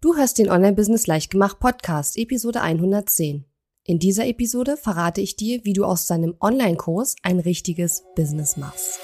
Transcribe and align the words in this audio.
Du 0.00 0.14
hörst 0.14 0.38
den 0.38 0.48
Online-Business 0.48 1.08
Leichtgemacht 1.08 1.58
Podcast, 1.58 2.16
Episode 2.16 2.60
110. 2.60 3.44
In 3.82 3.98
dieser 3.98 4.28
Episode 4.28 4.76
verrate 4.76 5.20
ich 5.20 5.34
dir, 5.34 5.58
wie 5.64 5.72
du 5.72 5.84
aus 5.84 6.06
deinem 6.06 6.36
Online-Kurs 6.40 7.16
ein 7.24 7.40
richtiges 7.40 8.04
Business 8.14 8.56
machst. 8.56 9.00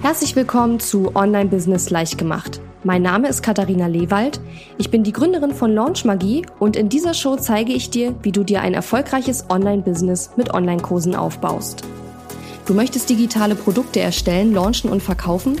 Herzlich 0.00 0.34
willkommen 0.34 0.80
zu 0.80 1.14
Online-Business 1.14 1.90
Leichtgemacht. 1.90 2.62
Mein 2.82 3.02
Name 3.02 3.28
ist 3.28 3.42
Katharina 3.42 3.88
Lewald. 3.88 4.40
Ich 4.78 4.90
bin 4.90 5.04
die 5.04 5.12
Gründerin 5.12 5.52
von 5.52 5.74
Launch 5.74 6.06
Magie 6.06 6.46
und 6.58 6.74
in 6.74 6.88
dieser 6.88 7.12
Show 7.12 7.36
zeige 7.36 7.74
ich 7.74 7.90
dir, 7.90 8.14
wie 8.22 8.32
du 8.32 8.44
dir 8.44 8.62
ein 8.62 8.72
erfolgreiches 8.72 9.50
Online-Business 9.50 10.30
mit 10.38 10.54
Online-Kursen 10.54 11.14
aufbaust. 11.14 11.82
Du 12.64 12.72
möchtest 12.72 13.10
digitale 13.10 13.54
Produkte 13.54 14.00
erstellen, 14.00 14.54
launchen 14.54 14.88
und 14.88 15.02
verkaufen? 15.02 15.60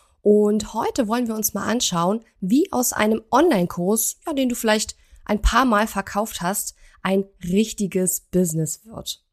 und 0.21 0.73
heute 0.73 1.07
wollen 1.07 1.27
wir 1.27 1.35
uns 1.35 1.53
mal 1.53 1.65
anschauen, 1.65 2.21
wie 2.39 2.71
aus 2.71 2.93
einem 2.93 3.21
Online-Kurs, 3.31 4.17
ja, 4.25 4.33
den 4.33 4.49
du 4.49 4.55
vielleicht 4.55 4.95
ein 5.25 5.41
paar 5.41 5.65
Mal 5.65 5.87
verkauft 5.87 6.41
hast, 6.41 6.75
ein 7.01 7.25
richtiges 7.43 8.21
Business 8.31 8.85
wird. 8.85 9.23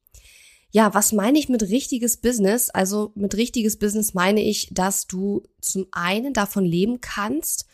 Ja, 0.71 0.93
was 0.95 1.13
meine 1.13 1.39
ich 1.39 1.49
mit 1.49 1.63
richtiges 1.63 2.19
Business? 2.19 2.71
Also 2.71 3.13
mit 3.15 3.35
richtiges 3.35 3.79
Business 3.79 4.15
meine 4.15 4.43
ich, 4.43 4.69
dass 4.73 5.07
du 5.07 5.43
zum 5.61 5.87
einen 5.93 6.35
davon 6.35 6.65
leben 6.65 7.01
kannst 7.01 7.67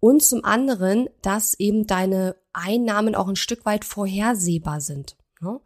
und 0.00 0.22
zum 0.22 0.44
anderen, 0.44 1.08
dass 1.22 1.54
eben 1.54 1.86
deine 1.86 2.36
Einnahmen 2.52 3.14
auch 3.14 3.28
ein 3.28 3.36
Stück 3.36 3.66
weit 3.66 3.84
vorhersehbar 3.84 4.80
sind. 4.80 5.16
Ja? 5.42 5.60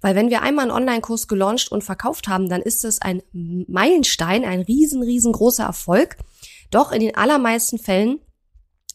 Weil 0.00 0.14
wenn 0.14 0.30
wir 0.30 0.42
einmal 0.42 0.64
einen 0.64 0.76
Online-Kurs 0.76 1.26
gelauncht 1.26 1.72
und 1.72 1.84
verkauft 1.84 2.28
haben, 2.28 2.48
dann 2.48 2.62
ist 2.62 2.84
es 2.84 3.00
ein 3.00 3.22
Meilenstein, 3.32 4.44
ein 4.44 4.60
riesen, 4.60 5.02
riesengroßer 5.02 5.64
Erfolg. 5.64 6.16
Doch 6.70 6.92
in 6.92 7.00
den 7.00 7.16
allermeisten 7.16 7.78
Fällen 7.78 8.20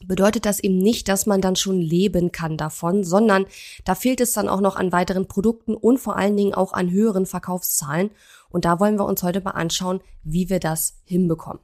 bedeutet 0.08 0.46
das 0.46 0.60
eben 0.60 0.78
nicht, 0.78 1.08
dass 1.08 1.26
man 1.26 1.42
dann 1.42 1.56
schon 1.56 1.80
leben 1.80 2.32
kann 2.32 2.58
davon, 2.58 3.04
sondern 3.04 3.46
da 3.86 3.96
fehlt 3.96 4.22
es 4.22 4.34
dann 4.34 4.50
auch 4.50 4.62
noch 4.62 4.76
an 4.76 4.92
weiteren 4.92 5.28
Produkten 5.28 5.76
und 5.76 6.00
vor 6.00 6.16
allen 6.16 6.36
Dingen 6.38 6.54
auch 6.54 6.74
an 6.74 6.92
höheren 6.92 7.26
Verkaufszahlen. 7.26 8.12
Und 8.50 8.66
da 8.66 8.80
wollen 8.80 8.98
wir 8.98 9.06
uns 9.06 9.24
heute 9.24 9.42
mal 9.42 9.52
anschauen, 9.52 10.02
wie 10.24 10.50
wir 10.50 10.60
das 10.60 10.98
hinbekommen. 11.06 11.62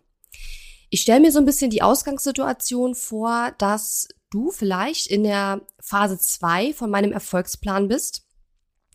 Ich 0.89 1.01
stelle 1.01 1.19
mir 1.19 1.31
so 1.31 1.39
ein 1.39 1.45
bisschen 1.45 1.69
die 1.69 1.81
Ausgangssituation 1.81 2.95
vor, 2.95 3.51
dass 3.57 4.07
du 4.29 4.51
vielleicht 4.51 5.07
in 5.07 5.23
der 5.23 5.61
Phase 5.79 6.17
zwei 6.17 6.73
von 6.73 6.89
meinem 6.89 7.11
Erfolgsplan 7.11 7.87
bist. 7.87 8.26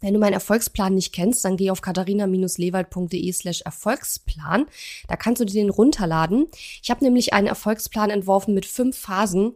Wenn 0.03 0.14
du 0.14 0.20
meinen 0.20 0.34
Erfolgsplan 0.34 0.95
nicht 0.95 1.14
kennst, 1.14 1.45
dann 1.45 1.56
geh 1.56 1.70
auf 1.70 1.81
katharina-lewald.de 1.81 3.33
slash 3.33 3.62
Erfolgsplan. 3.62 4.67
Da 5.09 5.17
kannst 5.17 5.41
du 5.41 5.47
dir 5.47 5.62
den 5.62 5.70
runterladen. 5.70 6.48
Ich 6.83 6.91
habe 6.91 7.05
nämlich 7.05 7.33
einen 7.33 7.47
Erfolgsplan 7.47 8.11
entworfen 8.11 8.53
mit 8.53 8.67
fünf 8.67 8.98
Phasen, 8.98 9.55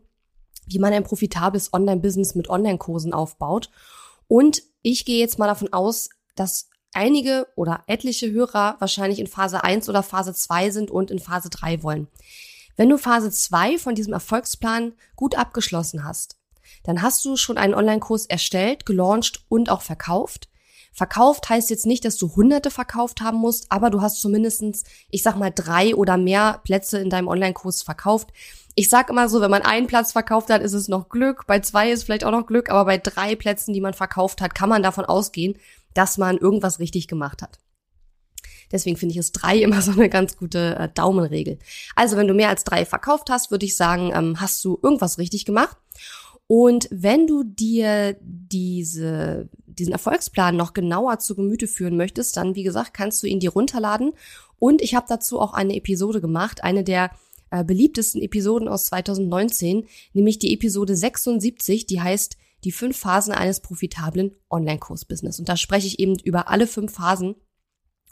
wie 0.66 0.78
man 0.78 0.92
ein 0.92 1.04
profitables 1.04 1.72
Online-Business 1.72 2.36
mit 2.36 2.48
Online-Kursen 2.48 3.12
aufbaut. 3.12 3.70
Und 4.28 4.62
ich 4.82 5.04
gehe 5.04 5.18
jetzt 5.18 5.38
mal 5.38 5.48
davon 5.48 5.72
aus, 5.72 6.10
dass 6.36 6.70
einige 6.92 7.48
oder 7.56 7.82
etliche 7.88 8.30
Hörer 8.30 8.76
wahrscheinlich 8.78 9.18
in 9.18 9.26
Phase 9.26 9.64
1 9.64 9.88
oder 9.88 10.04
Phase 10.04 10.32
2 10.32 10.70
sind 10.70 10.90
und 10.92 11.10
in 11.10 11.18
Phase 11.18 11.50
3 11.50 11.82
wollen. 11.82 12.06
Wenn 12.76 12.88
du 12.88 12.98
Phase 12.98 13.32
2 13.32 13.78
von 13.78 13.96
diesem 13.96 14.12
Erfolgsplan 14.12 14.92
gut 15.16 15.36
abgeschlossen 15.36 16.04
hast, 16.04 16.36
dann 16.84 17.02
hast 17.02 17.24
du 17.24 17.36
schon 17.36 17.58
einen 17.58 17.74
Online-Kurs 17.74 18.26
erstellt, 18.26 18.86
gelauncht 18.86 19.44
und 19.48 19.70
auch 19.70 19.82
verkauft. 19.82 20.48
Verkauft 20.92 21.50
heißt 21.50 21.68
jetzt 21.68 21.84
nicht, 21.84 22.06
dass 22.06 22.16
du 22.16 22.34
hunderte 22.36 22.70
verkauft 22.70 23.20
haben 23.20 23.36
musst, 23.36 23.70
aber 23.70 23.90
du 23.90 24.00
hast 24.00 24.18
zumindestens, 24.18 24.84
ich 25.10 25.22
sag 25.22 25.36
mal, 25.36 25.50
drei 25.50 25.94
oder 25.94 26.16
mehr 26.16 26.62
Plätze 26.64 26.98
in 26.98 27.10
deinem 27.10 27.28
Online-Kurs 27.28 27.82
verkauft. 27.82 28.30
Ich 28.74 28.88
sag 28.88 29.10
immer 29.10 29.28
so, 29.28 29.42
wenn 29.42 29.50
man 29.50 29.60
einen 29.60 29.88
Platz 29.88 30.12
verkauft 30.12 30.48
hat, 30.48 30.62
ist 30.62 30.72
es 30.72 30.88
noch 30.88 31.10
Glück. 31.10 31.46
Bei 31.46 31.60
zwei 31.60 31.90
ist 31.90 32.04
vielleicht 32.04 32.24
auch 32.24 32.30
noch 32.30 32.46
Glück, 32.46 32.70
aber 32.70 32.86
bei 32.86 32.96
drei 32.96 33.36
Plätzen, 33.36 33.74
die 33.74 33.82
man 33.82 33.92
verkauft 33.92 34.40
hat, 34.40 34.54
kann 34.54 34.70
man 34.70 34.82
davon 34.82 35.04
ausgehen, 35.04 35.58
dass 35.92 36.16
man 36.16 36.38
irgendwas 36.38 36.78
richtig 36.78 37.08
gemacht 37.08 37.42
hat. 37.42 37.58
Deswegen 38.72 38.96
finde 38.96 39.12
ich 39.12 39.18
es 39.18 39.32
drei 39.32 39.58
immer 39.62 39.82
so 39.82 39.92
eine 39.92 40.08
ganz 40.08 40.36
gute 40.36 40.76
äh, 40.76 40.88
Daumenregel. 40.94 41.58
Also 41.94 42.16
wenn 42.16 42.28
du 42.28 42.34
mehr 42.34 42.48
als 42.48 42.64
drei 42.64 42.84
verkauft 42.84 43.30
hast, 43.30 43.50
würde 43.50 43.66
ich 43.66 43.76
sagen, 43.76 44.12
ähm, 44.14 44.40
hast 44.40 44.64
du 44.64 44.78
irgendwas 44.82 45.18
richtig 45.18 45.44
gemacht. 45.44 45.76
Und 46.48 46.88
wenn 46.92 47.26
du 47.26 47.42
dir 47.42 48.16
diese, 48.20 49.48
diesen 49.66 49.92
Erfolgsplan 49.92 50.56
noch 50.56 50.74
genauer 50.74 51.18
zu 51.18 51.34
Gemüte 51.34 51.66
führen 51.66 51.96
möchtest, 51.96 52.36
dann, 52.36 52.54
wie 52.54 52.62
gesagt, 52.62 52.94
kannst 52.94 53.22
du 53.22 53.26
ihn 53.26 53.40
dir 53.40 53.50
runterladen. 53.50 54.12
Und 54.58 54.80
ich 54.80 54.94
habe 54.94 55.06
dazu 55.08 55.40
auch 55.40 55.52
eine 55.52 55.74
Episode 55.74 56.20
gemacht, 56.20 56.62
eine 56.62 56.84
der 56.84 57.10
äh, 57.50 57.64
beliebtesten 57.64 58.22
Episoden 58.22 58.68
aus 58.68 58.86
2019, 58.86 59.86
nämlich 60.12 60.38
die 60.38 60.54
Episode 60.54 60.96
76, 60.96 61.86
die 61.86 62.00
heißt 62.00 62.36
die 62.64 62.72
fünf 62.72 62.96
Phasen 62.96 63.32
eines 63.34 63.60
profitablen 63.60 64.34
Online-Kurs-Business. 64.50 65.38
Und 65.38 65.48
da 65.48 65.56
spreche 65.56 65.86
ich 65.86 65.98
eben 65.98 66.18
über 66.20 66.48
alle 66.48 66.66
fünf 66.66 66.94
Phasen 66.94 67.34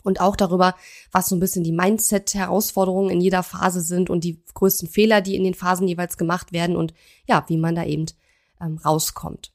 und 0.03 0.21
auch 0.21 0.37
darüber, 0.37 0.75
was 1.11 1.29
so 1.29 1.37
ein 1.37 1.41
bisschen 1.41 1.65
die 1.65 1.73
Mindset-Herausforderungen 1.73 3.11
in 3.11 3.21
jeder 3.21 3.43
Phase 3.43 3.81
sind 3.81 4.11
und 4.11 4.23
die 4.23 4.43
größten 4.55 4.89
Fehler, 4.89 5.21
die 5.21 5.35
in 5.35 5.45
den 5.45 5.55
Phasen 5.55 5.89
jeweils 5.89 6.19
gemacht 6.19 6.53
werden 6.53 6.77
und 6.77 6.95
ja, 7.27 7.45
wie 7.49 7.57
man 7.57 7.75
da 7.75 7.85
eben 7.85 8.07
ähm, 8.65 8.79
rauskommt. 8.79 9.53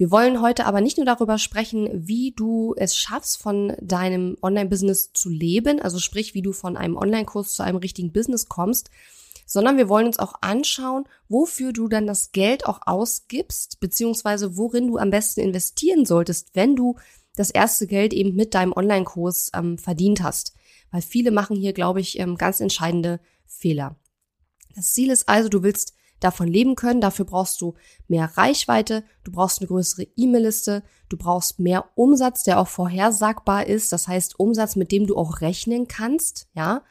Wir 0.00 0.10
wollen 0.10 0.40
heute 0.40 0.64
aber 0.64 0.80
nicht 0.80 0.96
nur 0.96 1.04
darüber 1.04 1.36
sprechen, 1.36 1.90
wie 1.92 2.32
du 2.32 2.74
es 2.78 2.96
schaffst, 2.96 3.36
von 3.36 3.76
deinem 3.82 4.38
Online-Business 4.40 5.12
zu 5.12 5.28
leben, 5.28 5.78
also 5.78 5.98
sprich, 5.98 6.32
wie 6.32 6.40
du 6.40 6.52
von 6.52 6.78
einem 6.78 6.96
Online-Kurs 6.96 7.52
zu 7.52 7.62
einem 7.62 7.76
richtigen 7.76 8.10
Business 8.10 8.46
kommst, 8.46 8.88
sondern 9.44 9.76
wir 9.76 9.90
wollen 9.90 10.06
uns 10.06 10.18
auch 10.18 10.34
anschauen, 10.40 11.04
wofür 11.28 11.74
du 11.74 11.86
dann 11.88 12.06
das 12.06 12.32
Geld 12.32 12.64
auch 12.64 12.80
ausgibst, 12.86 13.78
beziehungsweise 13.80 14.56
worin 14.56 14.86
du 14.86 14.96
am 14.96 15.10
besten 15.10 15.40
investieren 15.40 16.06
solltest, 16.06 16.54
wenn 16.54 16.76
du 16.76 16.96
das 17.36 17.50
erste 17.50 17.86
Geld 17.86 18.14
eben 18.14 18.34
mit 18.34 18.54
deinem 18.54 18.72
Online-Kurs 18.72 19.50
ähm, 19.54 19.76
verdient 19.76 20.22
hast. 20.22 20.54
Weil 20.90 21.02
viele 21.02 21.30
machen 21.30 21.56
hier, 21.56 21.74
glaube 21.74 22.00
ich, 22.00 22.18
ähm, 22.18 22.36
ganz 22.36 22.60
entscheidende 22.60 23.20
Fehler. 23.44 23.96
Das 24.74 24.94
Ziel 24.94 25.10
ist 25.10 25.28
also, 25.28 25.50
du 25.50 25.62
willst 25.62 25.94
davon 26.20 26.48
leben 26.48 26.76
können. 26.76 27.00
Dafür 27.00 27.24
brauchst 27.24 27.60
du 27.60 27.74
mehr 28.08 28.30
Reichweite, 28.36 29.04
du 29.24 29.32
brauchst 29.32 29.60
eine 29.60 29.68
größere 29.68 30.06
E-Mail-Liste, 30.16 30.82
du 31.08 31.16
brauchst 31.16 31.58
mehr 31.58 31.86
Umsatz, 31.94 32.44
der 32.44 32.60
auch 32.60 32.68
vorhersagbar 32.68 33.66
ist. 33.66 33.92
Das 33.92 34.06
heißt 34.08 34.38
Umsatz, 34.38 34.76
mit 34.76 34.92
dem 34.92 35.06
du 35.06 35.16
auch 35.16 35.40
rechnen 35.40 35.88
kannst, 35.88 36.48
ja. 36.54 36.82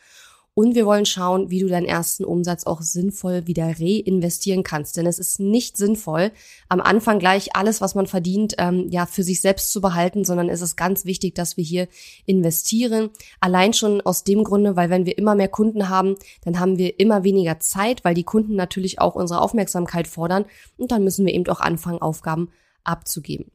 Und 0.54 0.76
wir 0.76 0.86
wollen 0.86 1.06
schauen, 1.06 1.50
wie 1.50 1.60
du 1.60 1.68
deinen 1.68 1.86
ersten 1.86 2.26
Umsatz 2.26 2.66
auch 2.66 2.82
sinnvoll 2.82 3.48
wieder 3.48 3.76
reinvestieren 3.80 4.64
kannst. 4.64 4.98
Denn 4.98 5.06
es 5.06 5.18
ist 5.18 5.40
nicht 5.40 5.78
sinnvoll, 5.78 6.32
am 6.68 6.82
Anfang 6.82 7.20
gleich 7.20 7.56
alles, 7.56 7.80
was 7.80 7.96
man 7.96 8.08
verdient, 8.08 8.56
ähm, 8.58 8.88
ja, 8.90 9.06
für 9.06 9.24
sich 9.24 9.42
selbst 9.42 9.72
zu 9.72 9.80
behalten, 9.80 10.26
sondern 10.26 10.50
es 10.50 10.62
ist 10.62 10.76
ganz 10.76 11.06
wichtig, 11.06 11.36
dass 11.36 11.56
wir 11.56 11.64
hier 11.64 11.88
investieren. 12.26 13.10
Allein 13.40 13.74
schon 13.74 14.02
aus 14.02 14.24
dem 14.24 14.44
Grunde, 14.44 14.76
weil 14.76 14.90
wenn 14.90 15.06
wir 15.06 15.18
immer 15.18 15.36
mehr 15.36 15.48
Kunden 15.48 15.88
haben, 15.88 16.16
dann 16.44 16.60
haben 16.60 16.78
wir 16.78 17.00
immer 17.00 17.24
weniger 17.24 17.60
Zeit, 17.60 18.04
weil 18.04 18.16
die 18.16 18.24
Kunden 18.24 18.56
natürlich 18.56 19.00
auch 19.00 19.16
unsere 19.16 19.42
Aufmerksamkeit 19.42 20.08
fordern. 20.08 20.46
Und 20.78 20.92
dann 20.92 21.04
müssen 21.04 21.26
wir 21.26 21.34
eben 21.34 21.48
auch 21.48 21.62
anfangen, 21.62 22.02
Aufgaben 22.02 22.50
abzugeben. 22.84 23.52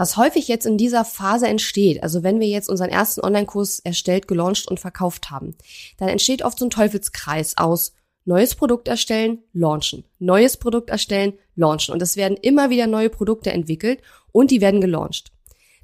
Was 0.00 0.16
häufig 0.16 0.48
jetzt 0.48 0.64
in 0.64 0.78
dieser 0.78 1.04
Phase 1.04 1.46
entsteht, 1.46 2.02
also 2.02 2.22
wenn 2.22 2.40
wir 2.40 2.46
jetzt 2.46 2.70
unseren 2.70 2.88
ersten 2.88 3.20
Online-Kurs 3.20 3.80
erstellt, 3.80 4.28
gelauncht 4.28 4.66
und 4.66 4.80
verkauft 4.80 5.30
haben, 5.30 5.54
dann 5.98 6.08
entsteht 6.08 6.42
oft 6.42 6.58
so 6.58 6.64
ein 6.64 6.70
Teufelskreis 6.70 7.58
aus 7.58 7.92
neues 8.24 8.54
Produkt 8.54 8.88
erstellen, 8.88 9.42
launchen, 9.52 10.04
neues 10.18 10.56
Produkt 10.56 10.88
erstellen, 10.88 11.34
launchen. 11.54 11.92
Und 11.92 12.00
es 12.00 12.16
werden 12.16 12.38
immer 12.38 12.70
wieder 12.70 12.86
neue 12.86 13.10
Produkte 13.10 13.52
entwickelt 13.52 14.00
und 14.32 14.50
die 14.50 14.62
werden 14.62 14.80
gelauncht. 14.80 15.32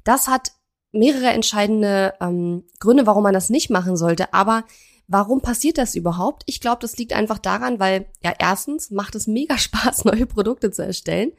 Das 0.03 0.27
hat 0.27 0.51
mehrere 0.91 1.27
entscheidende 1.27 2.15
ähm, 2.19 2.63
Gründe, 2.79 3.05
warum 3.05 3.21
man 3.21 3.35
das 3.35 3.51
nicht 3.51 3.69
machen 3.69 3.97
sollte. 3.97 4.33
Aber 4.33 4.63
warum 5.07 5.41
passiert 5.41 5.77
das 5.77 5.93
überhaupt? 5.93 6.41
Ich 6.47 6.59
glaube, 6.59 6.79
das 6.81 6.97
liegt 6.97 7.13
einfach 7.13 7.37
daran, 7.37 7.79
weil 7.79 8.07
ja 8.23 8.33
erstens 8.39 8.89
macht 8.89 9.13
es 9.13 9.27
mega 9.27 9.57
Spaß, 9.59 10.05
neue 10.05 10.25
Produkte 10.25 10.71
zu 10.71 10.83
erstellen. 10.83 11.33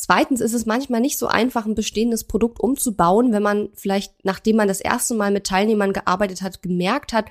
Zweitens 0.00 0.40
ist 0.40 0.54
es 0.54 0.64
manchmal 0.64 1.00
nicht 1.00 1.18
so 1.18 1.26
einfach, 1.26 1.66
ein 1.66 1.74
bestehendes 1.74 2.22
Produkt 2.22 2.60
umzubauen, 2.60 3.32
wenn 3.32 3.42
man 3.42 3.70
vielleicht, 3.74 4.24
nachdem 4.24 4.54
man 4.54 4.68
das 4.68 4.80
erste 4.80 5.14
Mal 5.14 5.32
mit 5.32 5.44
Teilnehmern 5.44 5.92
gearbeitet 5.92 6.40
hat, 6.40 6.62
gemerkt 6.62 7.12
hat, 7.12 7.24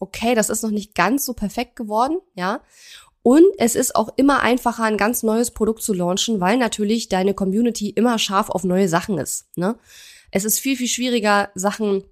okay, 0.00 0.34
das 0.34 0.48
ist 0.48 0.62
noch 0.62 0.70
nicht 0.70 0.94
ganz 0.94 1.26
so 1.26 1.34
perfekt 1.34 1.76
geworden, 1.76 2.16
ja. 2.34 2.62
Und 3.22 3.44
es 3.58 3.74
ist 3.74 3.94
auch 3.94 4.08
immer 4.16 4.40
einfacher, 4.40 4.84
ein 4.84 4.96
ganz 4.96 5.22
neues 5.22 5.50
Produkt 5.50 5.82
zu 5.82 5.92
launchen, 5.92 6.40
weil 6.40 6.56
natürlich 6.56 7.10
deine 7.10 7.34
Community 7.34 7.90
immer 7.90 8.18
scharf 8.18 8.48
auf 8.48 8.64
neue 8.64 8.88
Sachen 8.88 9.18
ist. 9.18 9.46
Ne? 9.56 9.76
Es 10.30 10.44
ist 10.44 10.58
viel, 10.58 10.76
viel 10.76 10.88
schwieriger, 10.88 11.50
Sachen 11.54 12.04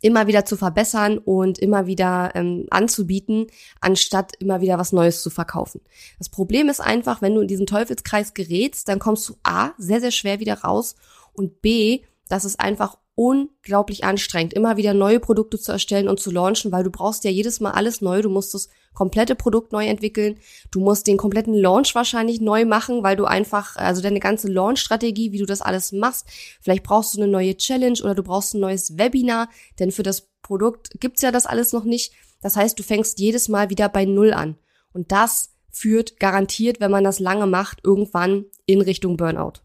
immer 0.00 0.26
wieder 0.26 0.44
zu 0.44 0.56
verbessern 0.56 1.18
und 1.18 1.58
immer 1.58 1.86
wieder 1.86 2.32
ähm, 2.34 2.66
anzubieten, 2.70 3.46
anstatt 3.80 4.32
immer 4.38 4.60
wieder 4.60 4.78
was 4.78 4.92
Neues 4.92 5.22
zu 5.22 5.30
verkaufen. 5.30 5.80
Das 6.18 6.28
Problem 6.28 6.68
ist 6.68 6.80
einfach, 6.80 7.22
wenn 7.22 7.34
du 7.34 7.40
in 7.40 7.48
diesen 7.48 7.66
Teufelskreis 7.66 8.34
gerätst, 8.34 8.88
dann 8.88 8.98
kommst 8.98 9.28
du 9.28 9.36
A, 9.42 9.70
sehr, 9.78 10.00
sehr 10.00 10.10
schwer 10.10 10.40
wieder 10.40 10.60
raus 10.60 10.96
und 11.32 11.62
B, 11.62 12.02
dass 12.28 12.44
es 12.44 12.58
einfach 12.58 12.96
unglaublich 13.16 14.04
anstrengend, 14.04 14.54
immer 14.54 14.76
wieder 14.76 14.92
neue 14.92 15.20
Produkte 15.20 15.58
zu 15.58 15.70
erstellen 15.70 16.08
und 16.08 16.18
zu 16.18 16.30
launchen, 16.30 16.72
weil 16.72 16.82
du 16.82 16.90
brauchst 16.90 17.24
ja 17.24 17.30
jedes 17.30 17.60
Mal 17.60 17.70
alles 17.70 18.00
neu. 18.00 18.22
Du 18.22 18.28
musst 18.28 18.54
das 18.54 18.68
komplette 18.92 19.34
Produkt 19.36 19.72
neu 19.72 19.86
entwickeln. 19.86 20.38
Du 20.70 20.80
musst 20.80 21.06
den 21.06 21.16
kompletten 21.16 21.54
Launch 21.54 21.94
wahrscheinlich 21.94 22.40
neu 22.40 22.64
machen, 22.64 23.02
weil 23.02 23.16
du 23.16 23.24
einfach, 23.24 23.76
also 23.76 24.02
deine 24.02 24.20
ganze 24.20 24.48
Launch-Strategie, 24.48 25.32
wie 25.32 25.38
du 25.38 25.46
das 25.46 25.62
alles 25.62 25.92
machst. 25.92 26.26
Vielleicht 26.60 26.82
brauchst 26.82 27.14
du 27.14 27.22
eine 27.22 27.30
neue 27.30 27.56
Challenge 27.56 27.98
oder 28.02 28.14
du 28.14 28.22
brauchst 28.22 28.54
ein 28.54 28.60
neues 28.60 28.98
Webinar, 28.98 29.48
denn 29.78 29.92
für 29.92 30.02
das 30.02 30.28
Produkt 30.42 30.90
gibt's 31.00 31.22
ja 31.22 31.30
das 31.30 31.46
alles 31.46 31.72
noch 31.72 31.84
nicht. 31.84 32.12
Das 32.42 32.56
heißt, 32.56 32.78
du 32.78 32.82
fängst 32.82 33.20
jedes 33.20 33.48
Mal 33.48 33.70
wieder 33.70 33.88
bei 33.88 34.04
Null 34.04 34.32
an. 34.32 34.56
Und 34.92 35.12
das 35.12 35.50
führt 35.70 36.18
garantiert, 36.20 36.80
wenn 36.80 36.90
man 36.90 37.04
das 37.04 37.18
lange 37.18 37.46
macht, 37.46 37.80
irgendwann 37.84 38.46
in 38.66 38.80
Richtung 38.80 39.16
Burnout. 39.16 39.63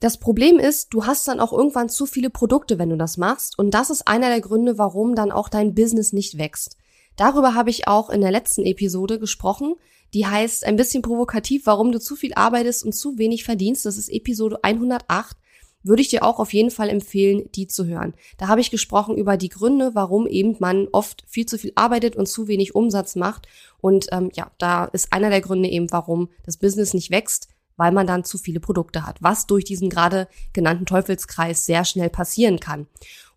Das 0.00 0.18
Problem 0.18 0.60
ist, 0.60 0.94
du 0.94 1.06
hast 1.06 1.26
dann 1.26 1.40
auch 1.40 1.52
irgendwann 1.52 1.88
zu 1.88 2.06
viele 2.06 2.30
Produkte, 2.30 2.78
wenn 2.78 2.90
du 2.90 2.96
das 2.96 3.16
machst. 3.16 3.58
Und 3.58 3.72
das 3.72 3.90
ist 3.90 4.06
einer 4.06 4.28
der 4.28 4.40
Gründe, 4.40 4.78
warum 4.78 5.16
dann 5.16 5.32
auch 5.32 5.48
dein 5.48 5.74
Business 5.74 6.12
nicht 6.12 6.38
wächst. 6.38 6.76
Darüber 7.16 7.54
habe 7.54 7.70
ich 7.70 7.88
auch 7.88 8.08
in 8.08 8.20
der 8.20 8.30
letzten 8.30 8.64
Episode 8.64 9.18
gesprochen. 9.18 9.74
Die 10.14 10.26
heißt 10.26 10.64
ein 10.64 10.76
bisschen 10.76 11.02
provokativ, 11.02 11.66
warum 11.66 11.90
du 11.90 11.98
zu 11.98 12.14
viel 12.14 12.32
arbeitest 12.34 12.84
und 12.84 12.92
zu 12.92 13.18
wenig 13.18 13.42
verdienst. 13.42 13.84
Das 13.86 13.96
ist 13.96 14.08
Episode 14.08 14.60
108. 14.62 15.36
Würde 15.82 16.02
ich 16.02 16.08
dir 16.08 16.22
auch 16.22 16.38
auf 16.38 16.52
jeden 16.52 16.70
Fall 16.70 16.90
empfehlen, 16.90 17.48
die 17.56 17.66
zu 17.66 17.84
hören. 17.86 18.14
Da 18.36 18.46
habe 18.46 18.60
ich 18.60 18.70
gesprochen 18.70 19.16
über 19.16 19.36
die 19.36 19.48
Gründe, 19.48 19.94
warum 19.94 20.28
eben 20.28 20.54
man 20.60 20.86
oft 20.92 21.24
viel 21.26 21.46
zu 21.46 21.58
viel 21.58 21.72
arbeitet 21.74 22.14
und 22.14 22.26
zu 22.26 22.46
wenig 22.46 22.76
Umsatz 22.76 23.16
macht. 23.16 23.48
Und 23.80 24.06
ähm, 24.12 24.30
ja, 24.34 24.52
da 24.58 24.84
ist 24.86 25.12
einer 25.12 25.30
der 25.30 25.40
Gründe 25.40 25.68
eben, 25.68 25.90
warum 25.90 26.28
das 26.44 26.56
Business 26.56 26.94
nicht 26.94 27.10
wächst 27.10 27.48
weil 27.78 27.92
man 27.92 28.06
dann 28.06 28.24
zu 28.24 28.36
viele 28.36 28.60
Produkte 28.60 29.06
hat, 29.06 29.22
was 29.22 29.46
durch 29.46 29.64
diesen 29.64 29.88
gerade 29.88 30.28
genannten 30.52 30.84
Teufelskreis 30.84 31.64
sehr 31.64 31.86
schnell 31.86 32.10
passieren 32.10 32.60
kann. 32.60 32.86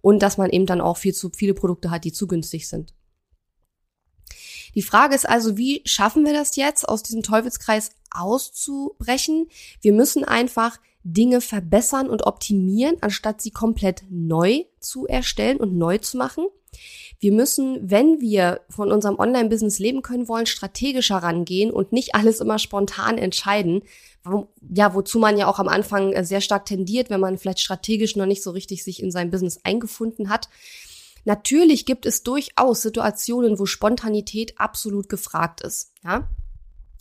Und 0.01 0.21
dass 0.21 0.38
man 0.38 0.49
eben 0.49 0.65
dann 0.65 0.81
auch 0.81 0.97
viel 0.97 1.13
zu 1.13 1.29
viele 1.33 1.53
Produkte 1.53 1.91
hat, 1.91 2.03
die 2.03 2.11
zu 2.11 2.27
günstig 2.27 2.67
sind. 2.67 2.93
Die 4.73 4.81
Frage 4.81 5.15
ist 5.15 5.29
also, 5.29 5.57
wie 5.57 5.81
schaffen 5.85 6.25
wir 6.25 6.33
das 6.33 6.55
jetzt, 6.55 6.89
aus 6.89 7.03
diesem 7.03 7.23
Teufelskreis 7.23 7.91
auszubrechen? 8.09 9.47
Wir 9.81 9.93
müssen 9.93 10.23
einfach 10.23 10.79
Dinge 11.03 11.41
verbessern 11.41 12.09
und 12.09 12.25
optimieren, 12.25 12.97
anstatt 13.01 13.41
sie 13.41 13.51
komplett 13.51 14.03
neu 14.09 14.63
zu 14.79 15.07
erstellen 15.07 15.57
und 15.57 15.77
neu 15.77 15.97
zu 15.99 16.17
machen. 16.17 16.45
Wir 17.19 17.31
müssen, 17.31 17.77
wenn 17.89 18.19
wir 18.19 18.62
von 18.69 18.91
unserem 18.91 19.19
Online-Business 19.19 19.77
leben 19.77 20.01
können 20.01 20.27
wollen, 20.27 20.47
strategischer 20.47 21.18
rangehen 21.18 21.71
und 21.71 21.91
nicht 21.91 22.15
alles 22.15 22.39
immer 22.39 22.57
spontan 22.57 23.18
entscheiden. 23.18 23.83
Ja, 24.73 24.94
wozu 24.95 25.19
man 25.19 25.38
ja 25.38 25.47
auch 25.47 25.59
am 25.59 25.68
Anfang 25.68 26.13
äh, 26.13 26.23
sehr 26.23 26.41
stark 26.41 26.65
tendiert, 26.65 27.09
wenn 27.09 27.19
man 27.19 27.38
vielleicht 27.38 27.59
strategisch 27.59 28.15
noch 28.15 28.25
nicht 28.25 28.44
so 28.44 28.51
richtig 28.51 28.83
sich 28.83 29.01
in 29.01 29.12
sein 29.12 29.31
Business 29.31 29.59
eingefunden 29.63 30.29
hat. 30.29 30.50
Natürlich 31.25 31.85
gibt 31.85 32.06
es 32.06 32.23
durchaus 32.23 32.81
Situationen, 32.81 33.59
wo 33.59 33.65
Spontanität 33.65 34.59
absolut 34.59 35.09
gefragt 35.09 35.62
ist. 35.62 35.91
Ja, 36.03 36.27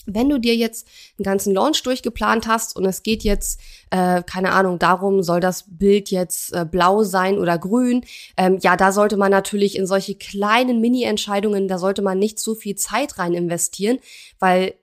wenn 0.06 0.28
du 0.28 0.38
dir 0.38 0.54
jetzt 0.54 0.86
einen 1.18 1.24
ganzen 1.24 1.54
Launch 1.54 1.82
durchgeplant 1.82 2.46
hast 2.46 2.76
und 2.76 2.84
es 2.84 3.02
geht 3.02 3.22
jetzt, 3.22 3.60
äh, 3.90 4.22
keine 4.22 4.52
Ahnung, 4.52 4.78
darum, 4.78 5.22
soll 5.22 5.40
das 5.40 5.64
Bild 5.68 6.10
jetzt 6.10 6.52
äh, 6.52 6.64
blau 6.64 7.02
sein 7.02 7.38
oder 7.38 7.58
grün, 7.58 8.04
ähm, 8.36 8.58
ja, 8.60 8.76
da 8.76 8.92
sollte 8.92 9.16
man 9.16 9.30
natürlich 9.30 9.76
in 9.76 9.86
solche 9.86 10.14
kleinen 10.14 10.80
Mini-Entscheidungen, 10.80 11.68
da 11.68 11.78
sollte 11.78 12.02
man 12.02 12.18
nicht 12.18 12.38
so 12.38 12.54
viel 12.54 12.76
Zeit 12.76 13.18
rein 13.18 13.34
investieren, 13.34 13.98
weil 14.38 14.74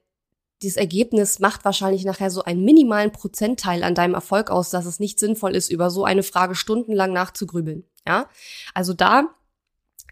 dieses 0.62 0.78
Ergebnis 0.78 1.40
macht 1.40 1.66
wahrscheinlich 1.66 2.04
nachher 2.04 2.32
so 2.32 2.44
einen 2.44 2.64
minimalen 2.64 3.12
Prozentteil 3.12 3.84
an 3.84 3.96
deinem 3.96 4.16
Erfolg 4.16 4.50
aus, 4.50 4.72
dass 4.72 4.86
es 4.86 5.00
nicht 5.00 5.20
sinnvoll 5.20 5.56
ist, 5.56 5.70
über 5.70 5.92
so 5.92 6.04
eine 6.04 6.24
Frage 6.24 6.56
stundenlang 6.56 7.14
nachzugrübeln. 7.14 7.84
Ja, 8.08 8.28
also 8.74 8.94
da 8.94 9.30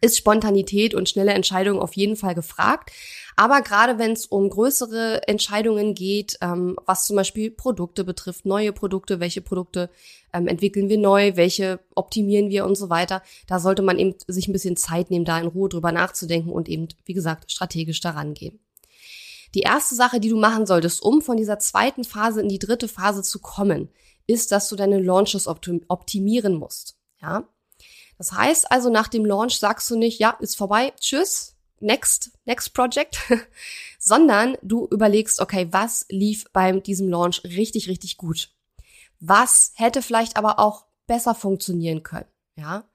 ist 0.06 0.18
Spontanität 0.18 0.94
und 0.94 1.10
schnelle 1.10 1.34
Entscheidungen 1.34 1.82
auf 1.82 1.96
jeden 1.96 2.16
Fall 2.16 2.36
gefragt. 2.36 2.92
Aber 3.36 3.62
gerade 3.62 4.00
wenn 4.00 4.12
es 4.12 4.28
um 4.28 4.50
größere 4.50 5.28
Entscheidungen 5.28 5.94
geht, 5.94 6.38
ähm, 6.42 6.78
was 6.86 7.06
zum 7.06 7.18
Beispiel 7.18 7.52
Produkte 7.52 8.06
betrifft, 8.06 8.46
neue 8.46 8.72
Produkte, 8.72 9.20
welche 9.20 9.42
Produkte 9.42 9.90
ähm, 10.32 10.48
entwickeln 10.48 10.88
wir 10.88 10.98
neu, 10.98 11.36
welche 11.36 11.80
optimieren 11.96 12.50
wir 12.50 12.66
und 12.66 12.76
so 12.76 12.90
weiter, 12.90 13.22
da 13.48 13.60
sollte 13.60 13.82
man 13.82 14.00
eben 14.00 14.16
sich 14.28 14.48
ein 14.48 14.54
bisschen 14.54 14.78
Zeit 14.78 15.10
nehmen, 15.10 15.26
da 15.26 15.40
in 15.40 15.48
Ruhe 15.48 15.68
drüber 15.68 15.92
nachzudenken 15.92 16.52
und 16.52 16.70
eben, 16.70 16.88
wie 17.04 17.14
gesagt, 17.14 17.52
strategisch 17.52 18.00
daran 18.00 18.34
gehen. 18.34 18.60
Die 19.54 19.62
erste 19.62 19.96
Sache, 19.96 20.20
die 20.20 20.30
du 20.30 20.38
machen 20.38 20.66
solltest, 20.66 21.02
um 21.02 21.22
von 21.22 21.38
dieser 21.38 21.60
zweiten 21.60 22.04
Phase 22.04 22.42
in 22.42 22.50
die 22.50 22.60
dritte 22.60 22.88
Phase 22.88 23.22
zu 23.22 23.40
kommen, 23.40 23.90
ist, 24.28 24.52
dass 24.52 24.70
du 24.70 24.76
deine 24.76 25.02
Launches 25.02 25.48
optimieren 25.48 26.56
musst. 26.56 26.98
Ja, 27.22 27.48
das 28.18 28.32
heißt 28.32 28.72
also, 28.72 28.90
nach 28.90 29.08
dem 29.08 29.26
Launch 29.26 29.60
sagst 29.60 29.90
du 29.90 29.98
nicht, 29.98 30.20
ja, 30.20 30.32
ist 30.40 30.56
vorbei, 30.56 30.94
tschüss, 31.00 31.56
next, 31.80 32.32
next 32.46 32.74
project, 32.74 33.18
sondern 34.00 34.58
du 34.62 34.88
überlegst, 34.88 35.42
okay, 35.42 35.68
was 35.72 36.06
lief 36.10 36.46
bei 36.54 36.72
diesem 36.72 37.10
Launch 37.10 37.44
richtig, 37.44 37.90
richtig 37.90 38.18
gut? 38.18 38.52
Was 39.20 39.72
hätte 39.76 40.02
vielleicht 40.02 40.38
aber 40.38 40.60
auch 40.60 40.86
besser 41.08 41.36
funktionieren 41.36 42.04
können? 42.04 42.28
Ja? 42.58 42.86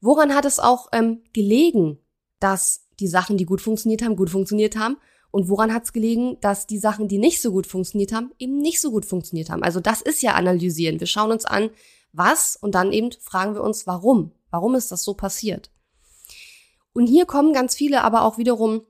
Woran 0.00 0.34
hat 0.34 0.44
es 0.44 0.58
auch 0.58 0.88
ähm, 0.92 1.22
gelegen, 1.32 1.98
dass 2.38 2.86
die 2.98 3.08
Sachen, 3.08 3.36
die 3.36 3.46
gut 3.46 3.60
funktioniert 3.60 4.02
haben, 4.02 4.16
gut 4.16 4.30
funktioniert 4.30 4.76
haben? 4.76 4.96
Und 5.30 5.48
woran 5.48 5.72
hat 5.72 5.84
es 5.84 5.92
gelegen, 5.92 6.38
dass 6.40 6.66
die 6.66 6.78
Sachen, 6.78 7.06
die 7.06 7.18
nicht 7.18 7.40
so 7.40 7.52
gut 7.52 7.66
funktioniert 7.66 8.12
haben, 8.12 8.32
eben 8.38 8.58
nicht 8.58 8.80
so 8.80 8.90
gut 8.90 9.06
funktioniert 9.06 9.48
haben? 9.48 9.62
Also 9.62 9.78
das 9.78 10.02
ist 10.02 10.22
ja 10.22 10.34
analysieren. 10.34 10.98
Wir 10.98 11.06
schauen 11.06 11.30
uns 11.30 11.44
an, 11.44 11.70
was 12.12 12.56
und 12.56 12.74
dann 12.74 12.92
eben 12.92 13.12
fragen 13.12 13.54
wir 13.54 13.62
uns, 13.62 13.86
warum. 13.86 14.32
Warum 14.50 14.74
ist 14.74 14.92
das 14.92 15.02
so 15.02 15.14
passiert? 15.14 15.70
Und 16.92 17.06
hier 17.06 17.26
kommen 17.26 17.52
ganz 17.52 17.74
viele 17.74 18.02
aber 18.02 18.24
auch 18.24 18.38
wiederum 18.38 18.82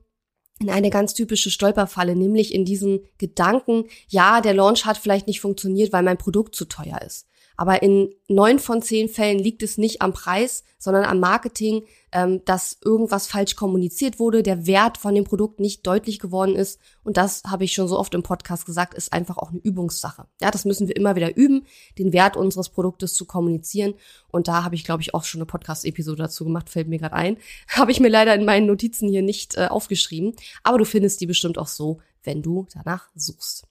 in 0.58 0.70
eine 0.70 0.90
ganz 0.90 1.14
typische 1.14 1.50
Stolperfalle, 1.50 2.14
nämlich 2.14 2.54
in 2.54 2.64
diesen 2.64 3.00
Gedanken, 3.18 3.84
ja, 4.08 4.40
der 4.40 4.54
Launch 4.54 4.84
hat 4.84 4.98
vielleicht 4.98 5.26
nicht 5.26 5.40
funktioniert, 5.40 5.92
weil 5.92 6.02
mein 6.02 6.18
Produkt 6.18 6.54
zu 6.54 6.66
teuer 6.66 7.00
ist. 7.02 7.26
Aber 7.60 7.82
in 7.82 8.14
neun 8.26 8.58
von 8.58 8.80
zehn 8.80 9.10
Fällen 9.10 9.38
liegt 9.38 9.62
es 9.62 9.76
nicht 9.76 10.00
am 10.00 10.14
Preis, 10.14 10.64
sondern 10.78 11.04
am 11.04 11.20
Marketing, 11.20 11.82
ähm, 12.10 12.42
dass 12.46 12.78
irgendwas 12.82 13.26
falsch 13.26 13.54
kommuniziert 13.54 14.18
wurde, 14.18 14.42
der 14.42 14.64
Wert 14.66 14.96
von 14.96 15.14
dem 15.14 15.24
Produkt 15.24 15.60
nicht 15.60 15.86
deutlich 15.86 16.20
geworden 16.20 16.56
ist. 16.56 16.80
Und 17.04 17.18
das 17.18 17.42
habe 17.44 17.64
ich 17.64 17.74
schon 17.74 17.86
so 17.86 17.98
oft 17.98 18.14
im 18.14 18.22
Podcast 18.22 18.64
gesagt, 18.64 18.94
ist 18.94 19.12
einfach 19.12 19.36
auch 19.36 19.50
eine 19.50 19.58
Übungssache. 19.58 20.26
Ja, 20.40 20.50
das 20.50 20.64
müssen 20.64 20.88
wir 20.88 20.96
immer 20.96 21.16
wieder 21.16 21.36
üben, 21.36 21.66
den 21.98 22.14
Wert 22.14 22.34
unseres 22.34 22.70
Produktes 22.70 23.12
zu 23.12 23.26
kommunizieren. 23.26 23.92
Und 24.28 24.48
da 24.48 24.64
habe 24.64 24.74
ich, 24.74 24.82
glaube 24.82 25.02
ich, 25.02 25.12
auch 25.12 25.24
schon 25.24 25.42
eine 25.42 25.46
Podcast-Episode 25.46 26.22
dazu 26.22 26.44
gemacht, 26.44 26.70
fällt 26.70 26.88
mir 26.88 26.98
gerade 26.98 27.14
ein. 27.14 27.36
Habe 27.68 27.92
ich 27.92 28.00
mir 28.00 28.08
leider 28.08 28.34
in 28.34 28.46
meinen 28.46 28.68
Notizen 28.68 29.06
hier 29.06 29.20
nicht 29.20 29.58
äh, 29.58 29.66
aufgeschrieben. 29.66 30.32
Aber 30.62 30.78
du 30.78 30.86
findest 30.86 31.20
die 31.20 31.26
bestimmt 31.26 31.58
auch 31.58 31.68
so, 31.68 32.00
wenn 32.22 32.40
du 32.40 32.66
danach 32.72 33.10
suchst. 33.14 33.66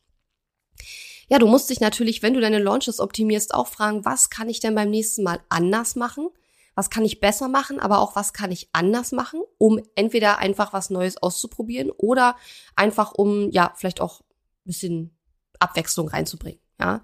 Ja, 1.29 1.37
du 1.37 1.47
musst 1.47 1.69
dich 1.69 1.79
natürlich, 1.79 2.21
wenn 2.23 2.33
du 2.33 2.41
deine 2.41 2.59
Launches 2.59 2.99
optimierst, 2.99 3.53
auch 3.53 3.67
fragen, 3.67 4.03
was 4.03 4.29
kann 4.29 4.49
ich 4.49 4.59
denn 4.59 4.75
beim 4.75 4.89
nächsten 4.89 5.23
Mal 5.23 5.39
anders 5.49 5.95
machen? 5.95 6.29
Was 6.75 6.89
kann 6.89 7.05
ich 7.05 7.19
besser 7.19 7.47
machen, 7.49 7.79
aber 7.79 7.99
auch 7.99 8.15
was 8.15 8.33
kann 8.33 8.51
ich 8.51 8.69
anders 8.71 9.11
machen, 9.11 9.41
um 9.57 9.79
entweder 9.95 10.39
einfach 10.39 10.73
was 10.73 10.89
Neues 10.89 11.21
auszuprobieren 11.21 11.91
oder 11.91 12.35
einfach 12.75 13.13
um, 13.13 13.51
ja, 13.51 13.73
vielleicht 13.75 14.01
auch 14.01 14.21
ein 14.21 14.25
bisschen 14.65 15.17
Abwechslung 15.59 16.07
reinzubringen, 16.07 16.59
ja. 16.79 17.03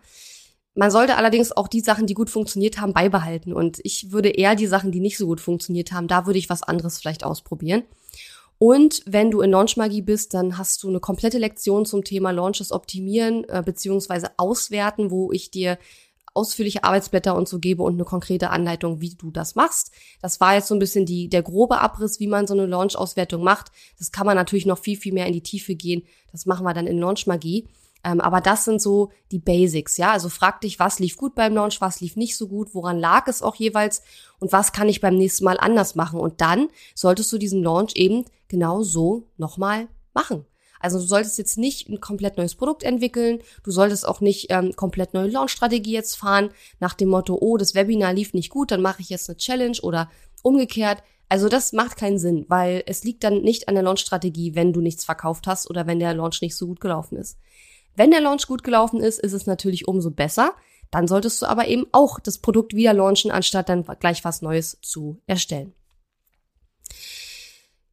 Man 0.78 0.92
sollte 0.92 1.16
allerdings 1.16 1.54
auch 1.54 1.70
die 1.70 1.80
Sachen, 1.80 2.06
die 2.06 2.14
gut 2.14 2.30
funktioniert 2.30 2.82
haben, 2.82 2.92
beibehalten. 2.92 3.54
Und 3.54 3.80
ich 3.84 4.12
würde 4.12 4.28
eher 4.28 4.56
die 4.56 4.68
Sachen, 4.68 4.92
die 4.92 5.00
nicht 5.00 5.18
so 5.18 5.26
gut 5.26 5.40
funktioniert 5.40 5.94
haben, 5.94 6.10
da 6.10 6.26
würde 6.26 6.38
ich 6.38 6.50
was 6.50 6.64
anderes 6.64 7.00
vielleicht 7.00 7.24
ausprobieren. 7.24 7.84
Und 8.58 9.02
wenn 9.06 9.32
du 9.32 9.42
in 9.42 9.52
Launchmagie 9.52 10.02
bist, 10.02 10.34
dann 10.34 10.58
hast 10.58 10.82
du 10.84 10.90
eine 10.90 11.00
komplette 11.00 11.38
Lektion 11.38 11.86
zum 11.86 12.04
Thema 12.04 12.32
Launches 12.32 12.72
optimieren 12.72 13.44
äh, 13.50 13.62
beziehungsweise 13.66 14.32
auswerten, 14.38 15.12
wo 15.12 15.32
ich 15.32 15.52
dir 15.52 15.78
ausführliche 16.34 16.84
Arbeitsblätter 16.84 17.36
und 17.36 17.48
so 17.48 17.60
gebe 17.60 17.82
und 17.82 17.94
eine 17.94 18.04
konkrete 18.04 18.50
Anleitung, 18.50 19.00
wie 19.00 19.16
du 19.16 19.32
das 19.32 19.56
machst. 19.56 19.92
Das 20.22 20.42
war 20.42 20.56
jetzt 20.56 20.68
so 20.68 20.76
ein 20.76 20.80
bisschen 20.80 21.06
die, 21.06 21.30
der 21.30 21.42
grobe 21.42 21.80
Abriss, 21.80 22.20
wie 22.20 22.28
man 22.28 22.46
so 22.46 22.54
eine 22.54 22.66
Launch-Auswertung 22.66 23.42
macht. 23.42 23.72
Das 23.98 24.12
kann 24.12 24.26
man 24.26 24.36
natürlich 24.36 24.66
noch 24.66 24.78
viel, 24.78 24.98
viel 24.98 25.14
mehr 25.14 25.28
in 25.28 25.34
die 25.34 25.44
Tiefe 25.44 25.76
gehen. 25.76 26.04
Das 26.32 26.46
machen 26.46 26.66
wir 26.66 26.74
dann 26.74 26.88
in 26.88 27.00
Launchmagie. 27.00 27.68
Ähm, 28.06 28.22
aber 28.22 28.40
das 28.40 28.66
sind 28.66 28.80
so 28.80 29.10
die 29.32 29.40
Basics, 29.40 29.98
ja. 29.98 30.12
Also 30.12 30.30
frag 30.30 30.62
dich, 30.62 30.80
was 30.80 31.00
lief 31.00 31.18
gut 31.18 31.34
beim 31.34 31.56
Launch, 31.56 31.82
was 31.82 32.02
lief 32.02 32.16
nicht 32.16 32.38
so 32.38 32.48
gut, 32.48 32.76
woran 32.76 33.00
lag 33.00 33.28
es 33.28 33.42
auch 33.42 33.56
jeweils 33.56 34.04
und 34.40 34.54
was 34.54 34.72
kann 34.72 34.88
ich 34.88 35.02
beim 35.02 35.16
nächsten 35.16 35.44
Mal 35.44 35.58
anders 35.60 35.96
machen. 35.96 36.20
Und 36.20 36.40
dann 36.40 36.70
solltest 36.94 37.34
du 37.34 37.40
diesen 37.40 37.64
Launch 37.64 37.96
eben 37.96 38.26
genau 38.48 38.84
so 38.84 39.28
nochmal 39.38 39.88
machen. 40.14 40.46
Also 40.80 41.00
du 41.00 41.06
solltest 41.06 41.40
jetzt 41.40 41.58
nicht 41.58 41.90
ein 41.90 42.00
komplett 42.00 42.38
neues 42.38 42.54
Produkt 42.54 42.84
entwickeln, 42.84 43.40
du 43.64 43.72
solltest 43.72 44.08
auch 44.08 44.22
nicht 44.22 44.52
ähm, 44.52 44.76
komplett 44.76 45.16
neue 45.16 45.30
Launch-Strategie 45.30 45.94
jetzt 45.94 46.16
fahren, 46.16 46.52
nach 46.80 46.94
dem 46.94 47.10
Motto, 47.10 47.40
oh, 47.42 47.58
das 47.58 47.74
Webinar 47.74 48.14
lief 48.14 48.36
nicht 48.36 48.52
gut, 48.52 48.70
dann 48.70 48.84
mache 48.84 49.02
ich 49.02 49.10
jetzt 49.10 49.28
eine 49.28 49.38
Challenge 49.38 49.78
oder 49.82 50.12
umgekehrt. 50.44 51.02
Also 51.28 51.50
das 51.50 51.74
macht 51.74 51.98
keinen 51.98 52.20
Sinn, 52.20 52.46
weil 52.50 52.84
es 52.86 53.04
liegt 53.04 53.24
dann 53.24 53.42
nicht 53.42 53.68
an 53.68 53.74
der 53.74 53.84
Launch-Strategie, 53.84 54.54
wenn 54.54 54.74
du 54.74 54.82
nichts 54.82 55.06
verkauft 55.06 55.48
hast 55.48 55.68
oder 55.72 55.88
wenn 55.88 55.98
der 55.98 56.14
Launch 56.14 56.42
nicht 56.42 56.56
so 56.56 56.68
gut 56.68 56.80
gelaufen 56.80 57.18
ist. 57.18 57.40
Wenn 57.96 58.12
der 58.12 58.22
Launch 58.22 58.48
gut 58.48 58.64
gelaufen 58.64 59.00
ist, 59.00 59.20
ist 59.20 59.34
es 59.34 59.46
natürlich 59.46 59.88
umso 59.88 60.12
besser. 60.12 60.54
Dann 60.92 61.08
solltest 61.08 61.42
du 61.42 61.46
aber 61.48 61.68
eben 61.68 61.88
auch 61.92 62.20
das 62.20 62.38
Produkt 62.38 62.74
wieder 62.74 62.94
launchen, 62.94 63.32
anstatt 63.32 63.70
dann 63.70 63.84
gleich 64.00 64.24
was 64.24 64.42
Neues 64.42 64.78
zu 64.82 65.22
erstellen. 65.28 65.74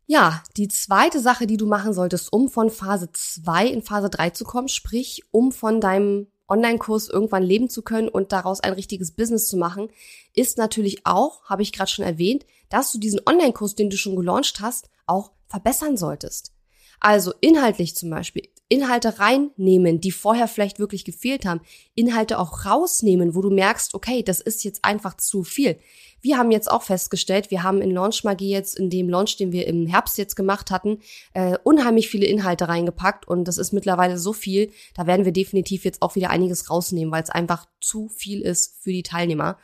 Ja, 0.07 0.43
die 0.57 0.69
zweite 0.69 1.21
Sache, 1.21 1.47
die 1.47 1.57
du 1.57 1.67
machen 1.67 1.95
solltest, 1.95 2.33
um 2.33 2.49
von 2.49 2.71
Phase 2.71 3.11
2 3.13 3.67
in 3.67 3.83
Phase 3.83 4.11
3 4.11 4.31
zu 4.31 4.45
kommen, 4.45 4.69
sprich, 4.69 5.23
um 5.31 5.53
von 5.53 5.81
deinem 5.81 6.27
Online-Kurs 6.49 7.09
irgendwann 7.09 7.43
leben 7.43 7.71
zu 7.71 7.83
können 7.83 8.09
und 8.09 8.33
daraus 8.33 8.61
ein 8.61 8.75
richtiges 8.75 9.13
Business 9.13 9.49
zu 9.49 9.57
machen, 9.57 9.89
ist 10.35 10.59
natürlich 10.59 11.07
auch, 11.07 11.45
habe 11.45 11.63
ich 11.63 11.73
gerade 11.73 11.91
schon 11.91 12.05
erwähnt, 12.05 12.45
dass 12.69 12.93
du 12.93 12.99
diesen 12.99 13.21
Online-Kurs, 13.25 13.75
den 13.75 13.89
du 13.89 13.97
schon 13.97 14.17
gelauncht 14.17 14.61
hast, 14.61 14.91
auch 15.07 15.33
verbessern 15.47 15.97
solltest. 15.97 16.53
Also 17.01 17.33
inhaltlich 17.41 17.97
zum 17.97 18.11
Beispiel, 18.11 18.49
Inhalte 18.73 19.19
reinnehmen, 19.19 20.01
die 20.01 20.13
vorher 20.13 20.49
vielleicht 20.49 20.79
wirklich 20.79 21.05
gefehlt 21.05 21.45
haben, 21.45 21.61
Inhalte 21.95 22.39
auch 22.39 22.65
rausnehmen, 22.65 23.35
wo 23.35 23.43
du 23.43 23.51
merkst, 23.51 23.93
okay, 23.95 24.23
das 24.23 24.41
ist 24.41 24.65
jetzt 24.65 24.83
einfach 24.83 25.19
zu 25.19 25.45
viel. 25.45 25.79
Wir 26.23 26.39
haben 26.39 26.51
jetzt 26.51 26.71
auch 26.71 26.83
festgestellt, 26.83 27.51
wir 27.51 27.63
haben 27.65 27.83
in 27.83 27.91
Launch 27.91 28.25
Magie 28.25 28.49
jetzt, 28.49 28.79
in 28.79 28.89
dem 28.89 29.11
Launch, 29.11 29.37
den 29.37 29.53
wir 29.53 29.67
im 29.67 29.87
Herbst 29.87 30.17
jetzt 30.17 30.37
gemacht 30.37 30.71
hatten, 30.71 31.01
äh, 31.35 31.59
unheimlich 31.65 32.09
viele 32.09 32.25
Inhalte 32.25 32.67
reingepackt 32.67 33.29
und 33.29 33.47
das 33.47 33.59
ist 33.59 33.75
mittlerweile 33.75 34.17
so 34.17 34.33
viel, 34.33 34.71
da 34.95 35.07
werden 35.07 35.27
wir 35.27 35.33
definitiv 35.33 35.85
jetzt 35.85 36.01
auch 36.01 36.15
wieder 36.15 36.31
einiges 36.31 36.71
rausnehmen, 36.71 37.13
weil 37.13 37.25
es 37.25 37.31
einfach 37.31 37.67
zu 37.79 38.09
viel 38.09 38.41
ist 38.41 38.83
für 38.83 38.93
die 38.93 39.03
Teilnehmer 39.03 39.59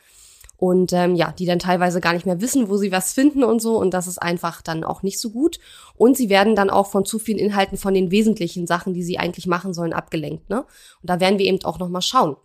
und 0.59 0.91
ähm, 0.91 1.15
ja, 1.15 1.31
die 1.31 1.45
dann 1.45 1.59
teilweise 1.59 2.01
gar 2.01 2.13
nicht 2.13 2.25
mehr 2.25 2.41
wissen, 2.41 2.69
wo 2.69 2.75
sie 2.75 2.91
was 2.91 3.13
finden 3.13 3.45
und 3.45 3.61
so 3.61 3.77
und 3.77 3.93
das 3.93 4.07
ist 4.07 4.21
einfach 4.21 4.61
dann 4.61 4.83
auch 4.83 5.03
nicht 5.03 5.19
so 5.19 5.29
gut 5.29 5.57
und 5.95 6.17
sie 6.17 6.29
werden 6.29 6.55
dann 6.55 6.69
auch 6.69 6.87
von 6.87 7.05
zu 7.05 7.17
vielen 7.17 7.39
Inhalten 7.39 7.77
von 7.77 7.93
den 7.93 8.11
wesentlichen 8.11 8.67
Sachen, 8.67 8.93
die 8.93 9.03
sie 9.03 9.17
eigentlich 9.17 9.47
machen 9.47 9.73
sollen, 9.73 9.93
abgelenkt, 9.93 10.49
ne? 10.49 10.65
Und 11.01 11.09
da 11.09 11.21
werden 11.21 11.39
wir 11.39 11.45
eben 11.45 11.63
auch 11.63 11.79
noch 11.79 11.87
mal 11.87 12.01
schauen. 12.01 12.35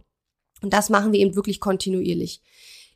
Und 0.62 0.73
das 0.73 0.90
machen 0.90 1.12
wir 1.12 1.18
eben 1.18 1.35
wirklich 1.35 1.59
kontinuierlich. 1.59 2.40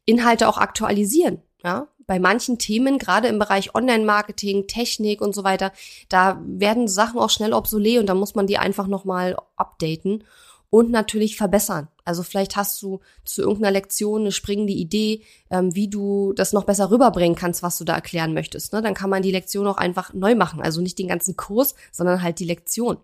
Inhalte 0.05 0.49
auch 0.49 0.57
aktualisieren. 0.57 1.43
Ja, 1.65 1.89
bei 2.07 2.21
manchen 2.21 2.59
Themen, 2.59 2.99
gerade 2.99 3.27
im 3.27 3.41
Bereich 3.41 3.75
Online-Marketing, 3.75 4.69
Technik 4.69 5.21
und 5.21 5.35
so 5.35 5.43
weiter, 5.43 5.73
da 6.09 6.41
werden 6.47 6.87
Sachen 6.87 7.19
auch 7.19 7.29
schnell 7.29 7.53
obsolet 7.53 7.99
und 7.99 8.07
da 8.07 8.15
muss 8.15 8.37
man 8.37 8.47
die 8.47 8.57
einfach 8.57 8.87
nochmal 8.87 9.37
updaten 9.57 10.23
und 10.71 10.91
natürlich 10.91 11.37
verbessern. 11.37 11.89
Also 12.05 12.23
vielleicht 12.23 12.57
hast 12.57 12.81
du 12.83 13.01
zu 13.25 13.43
irgendeiner 13.43 13.73
Lektion 13.73 14.23
eine 14.23 14.33
springende 14.33 14.73
Idee, 14.73 15.23
ähm, 15.51 15.75
wie 15.75 15.89
du 15.89 16.33
das 16.35 16.53
noch 16.53 16.65
besser 16.65 16.91
rüberbringen 16.91 17.37
kannst, 17.37 17.63
was 17.63 17.79
du 17.79 17.85
da 17.85 17.95
erklären 17.95 18.35
möchtest. 18.35 18.73
Ne? 18.73 18.83
Dann 18.83 18.95
kann 18.95 19.11
man 19.11 19.23
die 19.23 19.31
Lektion 19.33 19.67
auch 19.67 19.79
einfach 19.79 20.13
neu 20.13 20.35
machen. 20.35 20.61
Also 20.61 20.81
nicht 20.81 20.99
den 20.99 21.09
ganzen 21.09 21.37
Kurs, 21.37 21.75
sondern 21.93 22.23
halt 22.23 22.39
die 22.39 22.45
Lektion. 22.45 22.99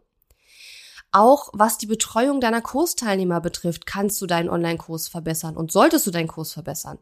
Auch 1.17 1.51
was 1.53 1.79
die 1.79 1.87
Betreuung 1.87 2.41
deiner 2.41 2.61
Kursteilnehmer 2.61 3.41
betrifft, 3.41 3.87
kannst 3.87 4.21
du 4.21 4.27
deinen 4.27 4.51
Online-Kurs 4.51 5.07
verbessern 5.07 5.57
und 5.57 5.71
solltest 5.71 6.09
du 6.09 6.11
deinen 6.11 6.27
Kurs 6.27 6.53
verbessern. 6.53 6.99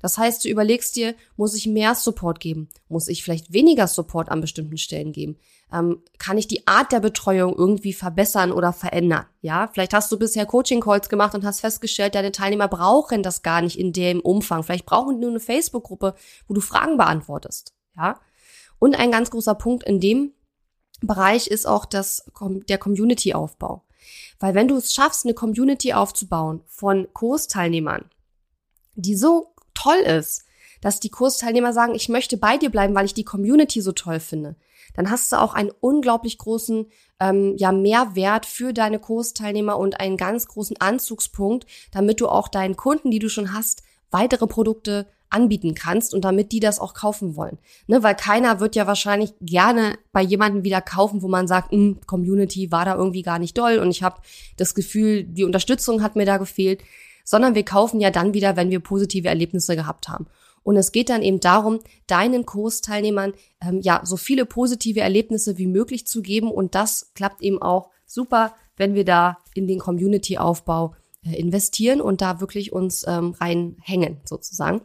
Das 0.00 0.18
heißt, 0.18 0.44
du 0.44 0.48
überlegst 0.48 0.94
dir, 0.94 1.16
muss 1.36 1.52
ich 1.56 1.66
mehr 1.66 1.96
Support 1.96 2.38
geben? 2.38 2.68
Muss 2.88 3.08
ich 3.08 3.24
vielleicht 3.24 3.52
weniger 3.52 3.88
Support 3.88 4.28
an 4.28 4.40
bestimmten 4.40 4.78
Stellen 4.78 5.10
geben? 5.10 5.36
Ähm, 5.72 6.00
kann 6.18 6.38
ich 6.38 6.46
die 6.46 6.68
Art 6.68 6.92
der 6.92 7.00
Betreuung 7.00 7.56
irgendwie 7.56 7.92
verbessern 7.92 8.52
oder 8.52 8.72
verändern? 8.72 9.26
Ja, 9.40 9.68
vielleicht 9.72 9.94
hast 9.94 10.12
du 10.12 10.16
bisher 10.16 10.46
Coaching-Calls 10.46 11.08
gemacht 11.08 11.34
und 11.34 11.44
hast 11.44 11.58
festgestellt, 11.58 12.14
deine 12.14 12.30
Teilnehmer 12.30 12.68
brauchen 12.68 13.24
das 13.24 13.42
gar 13.42 13.62
nicht 13.62 13.80
in 13.80 13.92
dem 13.92 14.20
Umfang. 14.20 14.62
Vielleicht 14.62 14.86
brauchen 14.86 15.16
die 15.16 15.22
nur 15.22 15.30
eine 15.30 15.40
Facebook-Gruppe, 15.40 16.14
wo 16.46 16.54
du 16.54 16.60
Fragen 16.60 16.98
beantwortest. 16.98 17.74
Ja. 17.96 18.20
Und 18.78 18.96
ein 18.96 19.10
ganz 19.10 19.30
großer 19.30 19.56
Punkt 19.56 19.82
in 19.82 19.98
dem 19.98 20.34
Bereich 21.02 21.46
ist 21.46 21.66
auch 21.66 21.84
das, 21.84 22.24
der 22.68 22.78
Community-Aufbau. 22.78 23.82
Weil 24.38 24.54
wenn 24.54 24.68
du 24.68 24.76
es 24.76 24.92
schaffst, 24.92 25.24
eine 25.24 25.34
Community 25.34 25.92
aufzubauen 25.92 26.62
von 26.66 27.08
Kursteilnehmern, 27.12 28.04
die 28.94 29.16
so 29.16 29.54
toll 29.74 29.98
ist, 29.98 30.44
dass 30.80 31.00
die 31.00 31.10
Kursteilnehmer 31.10 31.72
sagen, 31.72 31.94
ich 31.94 32.08
möchte 32.08 32.36
bei 32.36 32.58
dir 32.58 32.70
bleiben, 32.70 32.94
weil 32.94 33.06
ich 33.06 33.14
die 33.14 33.24
Community 33.24 33.80
so 33.80 33.92
toll 33.92 34.20
finde, 34.20 34.56
dann 34.94 35.10
hast 35.10 35.32
du 35.32 35.36
auch 35.36 35.54
einen 35.54 35.70
unglaublich 35.80 36.38
großen 36.38 36.86
ähm, 37.20 37.54
ja, 37.58 37.72
Mehrwert 37.72 38.46
für 38.46 38.72
deine 38.72 38.98
Kursteilnehmer 38.98 39.78
und 39.78 40.00
einen 40.00 40.16
ganz 40.16 40.46
großen 40.46 40.78
Anzugspunkt, 40.80 41.66
damit 41.92 42.20
du 42.20 42.28
auch 42.28 42.48
deinen 42.48 42.76
Kunden, 42.76 43.10
die 43.10 43.18
du 43.18 43.28
schon 43.28 43.52
hast, 43.52 43.82
weitere 44.10 44.46
Produkte 44.46 45.06
anbieten 45.30 45.74
kannst 45.74 46.14
und 46.14 46.24
damit 46.24 46.52
die 46.52 46.60
das 46.60 46.78
auch 46.78 46.94
kaufen 46.94 47.36
wollen. 47.36 47.58
Ne, 47.86 48.02
weil 48.02 48.14
keiner 48.14 48.60
wird 48.60 48.76
ja 48.76 48.86
wahrscheinlich 48.86 49.32
gerne 49.40 49.98
bei 50.12 50.22
jemandem 50.22 50.64
wieder 50.64 50.80
kaufen, 50.80 51.22
wo 51.22 51.28
man 51.28 51.48
sagt, 51.48 51.72
hm, 51.72 51.98
Community 52.06 52.70
war 52.70 52.84
da 52.84 52.94
irgendwie 52.94 53.22
gar 53.22 53.38
nicht 53.38 53.56
doll 53.58 53.78
und 53.78 53.90
ich 53.90 54.02
habe 54.02 54.20
das 54.56 54.74
Gefühl, 54.74 55.24
die 55.24 55.44
Unterstützung 55.44 56.02
hat 56.02 56.16
mir 56.16 56.26
da 56.26 56.36
gefehlt, 56.36 56.82
sondern 57.24 57.54
wir 57.54 57.64
kaufen 57.64 58.00
ja 58.00 58.10
dann 58.10 58.34
wieder, 58.34 58.56
wenn 58.56 58.70
wir 58.70 58.80
positive 58.80 59.28
Erlebnisse 59.28 59.76
gehabt 59.76 60.08
haben. 60.08 60.26
Und 60.66 60.76
es 60.76 60.90
geht 60.90 61.10
dann 61.10 61.22
eben 61.22 61.38
darum, 61.38 61.78
deinen 62.08 62.44
Kursteilnehmern 62.44 63.34
ähm, 63.60 63.80
ja 63.82 64.00
so 64.02 64.16
viele 64.16 64.46
positive 64.46 65.00
Erlebnisse 65.00 65.58
wie 65.58 65.68
möglich 65.68 66.08
zu 66.08 66.22
geben. 66.22 66.50
Und 66.50 66.74
das 66.74 67.12
klappt 67.14 67.40
eben 67.40 67.62
auch 67.62 67.90
super, 68.04 68.52
wenn 68.76 68.94
wir 68.94 69.04
da 69.04 69.38
in 69.54 69.68
den 69.68 69.78
Community-Aufbau 69.78 70.96
äh, 71.24 71.36
investieren 71.36 72.00
und 72.00 72.20
da 72.20 72.40
wirklich 72.40 72.72
uns 72.72 73.04
ähm, 73.06 73.36
reinhängen 73.38 74.16
sozusagen. 74.24 74.80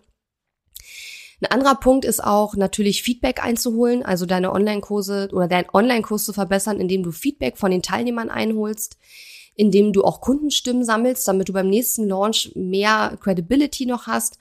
Ein 1.42 1.52
anderer 1.52 1.76
Punkt 1.76 2.06
ist 2.06 2.24
auch 2.24 2.56
natürlich 2.56 3.02
Feedback 3.02 3.44
einzuholen, 3.44 4.06
also 4.06 4.28
deine 4.28 4.54
Online-Kurse 4.54 5.30
oder 5.34 5.48
deinen 5.48 5.70
Online-Kurs 5.74 6.24
zu 6.24 6.34
verbessern, 6.34 6.80
indem 6.80 7.02
du 7.02 7.12
Feedback 7.12 7.58
von 7.58 7.72
den 7.72 7.82
Teilnehmern 7.82 8.30
einholst, 8.30 8.98
indem 9.56 9.92
du 9.92 10.04
auch 10.04 10.22
Kundenstimmen 10.22 10.86
sammelst, 10.86 11.28
damit 11.28 11.50
du 11.50 11.54
beim 11.54 11.68
nächsten 11.68 12.08
Launch 12.08 12.52
mehr 12.56 13.18
Credibility 13.20 13.88
noch 13.88 14.06
hast. 14.06 14.38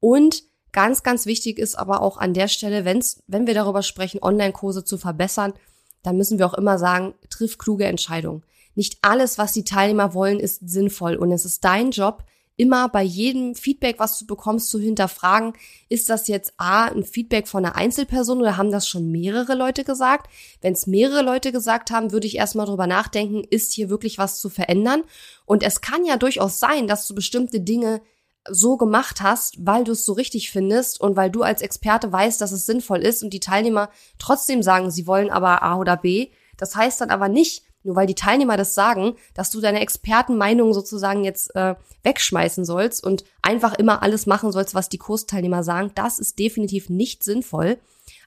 Und 0.00 0.42
ganz, 0.72 1.02
ganz 1.02 1.24
wichtig 1.24 1.58
ist 1.58 1.76
aber 1.76 2.02
auch 2.02 2.18
an 2.18 2.34
der 2.34 2.48
Stelle, 2.48 2.84
wenn's, 2.84 3.22
wenn 3.26 3.46
wir 3.46 3.54
darüber 3.54 3.82
sprechen, 3.82 4.22
Online-Kurse 4.22 4.84
zu 4.84 4.98
verbessern, 4.98 5.54
dann 6.02 6.18
müssen 6.18 6.38
wir 6.38 6.44
auch 6.44 6.54
immer 6.54 6.78
sagen, 6.78 7.14
triff 7.30 7.56
kluge 7.56 7.86
Entscheidungen. 7.86 8.42
Nicht 8.74 8.98
alles, 9.00 9.38
was 9.38 9.54
die 9.54 9.64
Teilnehmer 9.64 10.12
wollen, 10.12 10.40
ist 10.40 10.68
sinnvoll 10.68 11.16
und 11.16 11.32
es 11.32 11.46
ist 11.46 11.64
dein 11.64 11.90
Job, 11.90 12.24
immer 12.56 12.88
bei 12.88 13.02
jedem 13.02 13.54
Feedback, 13.54 13.98
was 13.98 14.18
du 14.18 14.26
bekommst, 14.26 14.70
zu 14.70 14.78
hinterfragen, 14.78 15.54
ist 15.88 16.08
das 16.08 16.28
jetzt 16.28 16.54
A, 16.56 16.84
ein 16.86 17.04
Feedback 17.04 17.48
von 17.48 17.64
einer 17.64 17.76
Einzelperson 17.76 18.40
oder 18.40 18.56
haben 18.56 18.70
das 18.70 18.88
schon 18.88 19.10
mehrere 19.10 19.54
Leute 19.54 19.84
gesagt? 19.84 20.30
Wenn 20.60 20.72
es 20.72 20.86
mehrere 20.86 21.22
Leute 21.22 21.52
gesagt 21.52 21.90
haben, 21.90 22.12
würde 22.12 22.26
ich 22.26 22.36
erstmal 22.36 22.66
drüber 22.66 22.86
nachdenken, 22.86 23.42
ist 23.50 23.72
hier 23.72 23.90
wirklich 23.90 24.18
was 24.18 24.38
zu 24.38 24.50
verändern? 24.50 25.02
Und 25.44 25.62
es 25.62 25.80
kann 25.80 26.04
ja 26.04 26.16
durchaus 26.16 26.60
sein, 26.60 26.86
dass 26.86 27.06
du 27.08 27.14
bestimmte 27.14 27.60
Dinge 27.60 28.02
so 28.48 28.76
gemacht 28.76 29.20
hast, 29.22 29.56
weil 29.64 29.84
du 29.84 29.92
es 29.92 30.04
so 30.04 30.12
richtig 30.12 30.50
findest 30.50 31.00
und 31.00 31.16
weil 31.16 31.30
du 31.30 31.42
als 31.42 31.62
Experte 31.62 32.12
weißt, 32.12 32.40
dass 32.40 32.52
es 32.52 32.66
sinnvoll 32.66 33.00
ist 33.00 33.22
und 33.22 33.30
die 33.30 33.40
Teilnehmer 33.40 33.88
trotzdem 34.18 34.62
sagen, 34.62 34.90
sie 34.90 35.06
wollen 35.06 35.30
aber 35.30 35.62
A 35.62 35.76
oder 35.78 35.96
B. 35.96 36.30
Das 36.56 36.76
heißt 36.76 37.00
dann 37.00 37.10
aber 37.10 37.28
nicht, 37.28 37.64
nur 37.84 37.96
weil 37.96 38.06
die 38.06 38.14
Teilnehmer 38.14 38.56
das 38.56 38.74
sagen, 38.74 39.14
dass 39.34 39.50
du 39.50 39.60
deine 39.60 39.80
Expertenmeinung 39.80 40.72
sozusagen 40.72 41.22
jetzt 41.22 41.54
äh, 41.54 41.74
wegschmeißen 42.02 42.64
sollst 42.64 43.04
und 43.04 43.24
einfach 43.42 43.74
immer 43.74 44.02
alles 44.02 44.26
machen 44.26 44.50
sollst, 44.50 44.74
was 44.74 44.88
die 44.88 44.98
Kursteilnehmer 44.98 45.62
sagen. 45.62 45.92
Das 45.94 46.18
ist 46.18 46.38
definitiv 46.38 46.88
nicht 46.88 47.22
sinnvoll. 47.22 47.78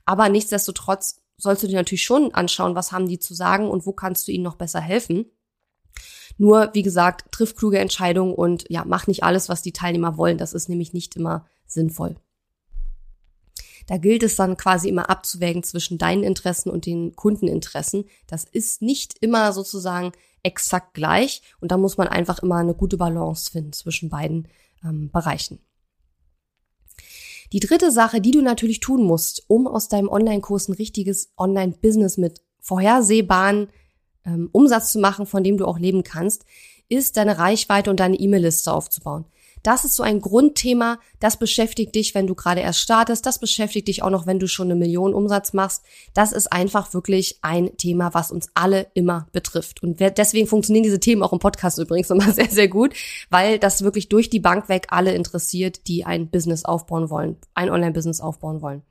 Aber 0.06 0.30
nichtsdestotrotz 0.30 1.22
sollst 1.38 1.64
du 1.64 1.68
dir 1.68 1.76
natürlich 1.76 2.04
schon 2.04 2.34
anschauen, 2.34 2.76
was 2.76 2.92
haben 2.92 3.08
die 3.08 3.20
zu 3.20 3.34
sagen 3.34 3.70
und 3.70 3.86
wo 3.86 3.92
kannst 3.94 4.28
du 4.28 4.32
ihnen 4.32 4.44
noch 4.44 4.56
besser 4.56 4.80
helfen. 4.80 5.26
Nur, 6.38 6.70
wie 6.74 6.84
gesagt, 6.84 7.32
triff 7.32 7.56
kluge 7.56 7.80
Entscheidungen 7.80 8.34
und 8.34 8.66
ja, 8.70 8.84
mach 8.86 9.08
nicht 9.08 9.24
alles, 9.24 9.50
was 9.50 9.64
die 9.64 9.74
Teilnehmer 9.74 10.18
wollen. 10.18 10.38
Das 10.38 10.54
ist 10.54 10.70
nämlich 10.70 10.94
nicht 10.94 11.16
immer 11.16 11.46
sinnvoll. 11.66 12.16
Da 13.88 13.98
gilt 13.98 14.22
es 14.22 14.36
dann 14.36 14.58
quasi 14.58 14.90
immer 14.90 15.10
abzuwägen 15.10 15.64
zwischen 15.64 15.98
deinen 15.98 16.24
Interessen 16.24 16.70
und 16.70 16.86
den 16.86 17.16
Kundeninteressen. 17.16 18.06
Das 18.28 18.44
ist 18.44 18.82
nicht 18.82 19.16
immer 19.22 19.54
sozusagen 19.54 20.12
exakt 20.44 20.94
gleich 20.94 21.42
und 21.60 21.72
da 21.72 21.78
muss 21.78 21.98
man 21.98 22.08
einfach 22.08 22.40
immer 22.40 22.58
eine 22.58 22.76
gute 22.76 22.98
Balance 22.98 23.52
finden 23.52 23.74
zwischen 23.74 24.10
beiden 24.10 24.48
ähm, 24.84 25.10
Bereichen. 25.12 25.60
Die 27.54 27.62
dritte 27.62 27.92
Sache, 27.92 28.20
die 28.20 28.32
du 28.32 28.42
natürlich 28.42 28.82
tun 28.82 29.04
musst, 29.04 29.46
um 29.48 29.68
aus 29.68 29.88
deinem 29.88 30.10
Online-Kurs 30.10 30.68
ein 30.68 30.74
richtiges 30.74 31.32
Online-Business 31.38 32.18
mit 32.18 32.42
vorhersehbaren 32.60 33.70
ähm, 34.26 34.50
Umsatz 34.52 34.92
zu 34.92 35.00
machen, 35.00 35.26
von 35.26 35.44
dem 35.44 35.58
du 35.58 35.66
auch 35.66 35.80
leben 35.80 36.04
kannst, 36.04 36.44
ist 36.90 37.16
deine 37.16 37.38
Reichweite 37.38 37.90
und 37.90 38.00
deine 38.00 38.18
E-Mail-Liste 38.18 38.72
aufzubauen. 38.72 39.26
Das 39.64 39.86
ist 39.86 39.96
so 39.96 40.04
ein 40.04 40.22
Grundthema, 40.22 41.00
das 41.20 41.38
beschäftigt 41.38 41.96
dich, 41.96 42.16
wenn 42.16 42.28
du 42.28 42.36
gerade 42.36 42.62
erst 42.62 42.80
startest, 42.80 43.26
das 43.26 43.40
beschäftigt 43.40 43.88
dich 43.88 44.04
auch 44.04 44.10
noch, 44.10 44.26
wenn 44.26 44.40
du 44.40 44.48
schon 44.48 44.68
eine 44.68 44.76
Million 44.76 45.14
Umsatz 45.14 45.54
machst. 45.54 45.84
Das 46.14 46.32
ist 46.32 46.52
einfach 46.52 46.94
wirklich 46.94 47.40
ein 47.42 47.76
Thema, 47.78 48.14
was 48.14 48.32
uns 48.32 48.50
alle 48.54 48.88
immer 48.94 49.28
betrifft. 49.32 49.84
Und 49.84 50.00
deswegen 50.00 50.48
funktionieren 50.48 50.84
diese 50.84 51.00
Themen 51.00 51.24
auch 51.24 51.34
im 51.34 51.40
Podcast 51.40 51.78
übrigens 51.80 52.10
immer 52.12 52.32
sehr, 52.32 52.50
sehr 52.50 52.68
gut, 52.68 52.94
weil 53.30 53.60
das 53.60 53.84
wirklich 53.84 54.10
durch 54.10 54.30
die 54.30 54.40
Bank 54.40 54.70
weg 54.70 54.88
alle 54.90 55.14
interessiert, 55.14 55.88
die 55.88 56.06
ein 56.06 56.30
Business 56.30 56.66
aufbauen 56.66 57.10
wollen, 57.10 57.38
ein 57.54 57.70
Online-Business 57.70 58.22
aufbauen 58.22 58.62
wollen. 58.62 58.84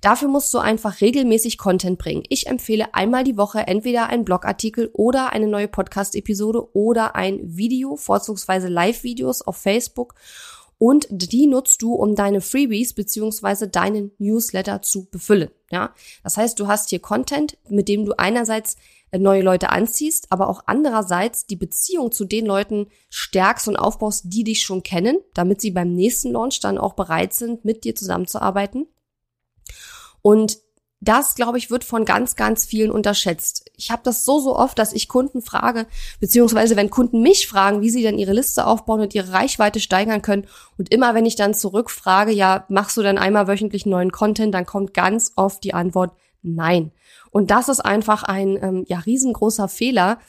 Dafür 0.00 0.28
musst 0.28 0.52
du 0.52 0.58
einfach 0.58 1.00
regelmäßig 1.00 1.58
Content 1.58 1.98
bringen. 1.98 2.24
Ich 2.28 2.46
empfehle 2.46 2.94
einmal 2.94 3.24
die 3.24 3.36
Woche 3.36 3.66
entweder 3.66 4.08
einen 4.08 4.24
Blogartikel 4.24 4.90
oder 4.92 5.32
eine 5.32 5.46
neue 5.46 5.68
Podcast-Episode 5.68 6.74
oder 6.74 7.16
ein 7.16 7.40
Video, 7.42 7.96
vorzugsweise 7.96 8.68
Live-Videos 8.68 9.42
auf 9.42 9.56
Facebook. 9.56 10.14
Und 10.78 11.06
die 11.10 11.46
nutzt 11.46 11.82
du, 11.82 11.94
um 11.94 12.14
deine 12.14 12.40
Freebies 12.40 12.94
beziehungsweise 12.94 13.68
deinen 13.68 14.10
Newsletter 14.18 14.82
zu 14.82 15.08
befüllen. 15.10 15.50
Ja, 15.70 15.94
das 16.22 16.36
heißt, 16.36 16.58
du 16.58 16.66
hast 16.66 16.90
hier 16.90 16.98
Content, 16.98 17.56
mit 17.68 17.88
dem 17.88 18.04
du 18.04 18.12
einerseits 18.18 18.76
neue 19.16 19.42
Leute 19.42 19.70
anziehst, 19.70 20.26
aber 20.30 20.48
auch 20.48 20.62
andererseits 20.66 21.46
die 21.46 21.56
Beziehung 21.56 22.12
zu 22.12 22.24
den 22.24 22.46
Leuten 22.46 22.88
stärkst 23.10 23.68
und 23.68 23.76
aufbaust, 23.76 24.24
die 24.26 24.44
dich 24.44 24.62
schon 24.62 24.82
kennen, 24.82 25.18
damit 25.34 25.60
sie 25.60 25.70
beim 25.70 25.94
nächsten 25.94 26.32
Launch 26.32 26.60
dann 26.60 26.78
auch 26.78 26.94
bereit 26.94 27.32
sind, 27.32 27.64
mit 27.64 27.84
dir 27.84 27.94
zusammenzuarbeiten. 27.94 28.86
Und 30.24 30.56
das, 31.02 31.34
glaube 31.34 31.58
ich, 31.58 31.70
wird 31.70 31.84
von 31.84 32.06
ganz, 32.06 32.34
ganz 32.34 32.64
vielen 32.64 32.90
unterschätzt. 32.90 33.70
Ich 33.76 33.90
habe 33.90 34.00
das 34.02 34.24
so, 34.24 34.40
so 34.40 34.56
oft, 34.56 34.78
dass 34.78 34.94
ich 34.94 35.06
Kunden 35.06 35.42
frage, 35.42 35.86
beziehungsweise 36.18 36.76
wenn 36.76 36.88
Kunden 36.88 37.20
mich 37.20 37.46
fragen, 37.46 37.82
wie 37.82 37.90
sie 37.90 38.00
denn 38.00 38.18
ihre 38.18 38.32
Liste 38.32 38.66
aufbauen 38.66 39.02
und 39.02 39.14
ihre 39.14 39.32
Reichweite 39.32 39.80
steigern 39.80 40.22
können. 40.22 40.46
Und 40.78 40.90
immer 40.90 41.14
wenn 41.14 41.26
ich 41.26 41.36
dann 41.36 41.52
zurückfrage, 41.52 42.32
ja, 42.32 42.64
machst 42.70 42.96
du 42.96 43.02
dann 43.02 43.18
einmal 43.18 43.48
wöchentlich 43.48 43.84
neuen 43.84 44.12
Content, 44.12 44.54
dann 44.54 44.64
kommt 44.64 44.94
ganz 44.94 45.32
oft 45.36 45.62
die 45.62 45.74
Antwort, 45.74 46.16
nein. 46.40 46.90
Und 47.30 47.50
das 47.50 47.68
ist 47.68 47.80
einfach 47.80 48.22
ein 48.22 48.56
ähm, 48.62 48.84
ja, 48.88 49.00
riesengroßer 49.00 49.68
Fehler. 49.68 50.20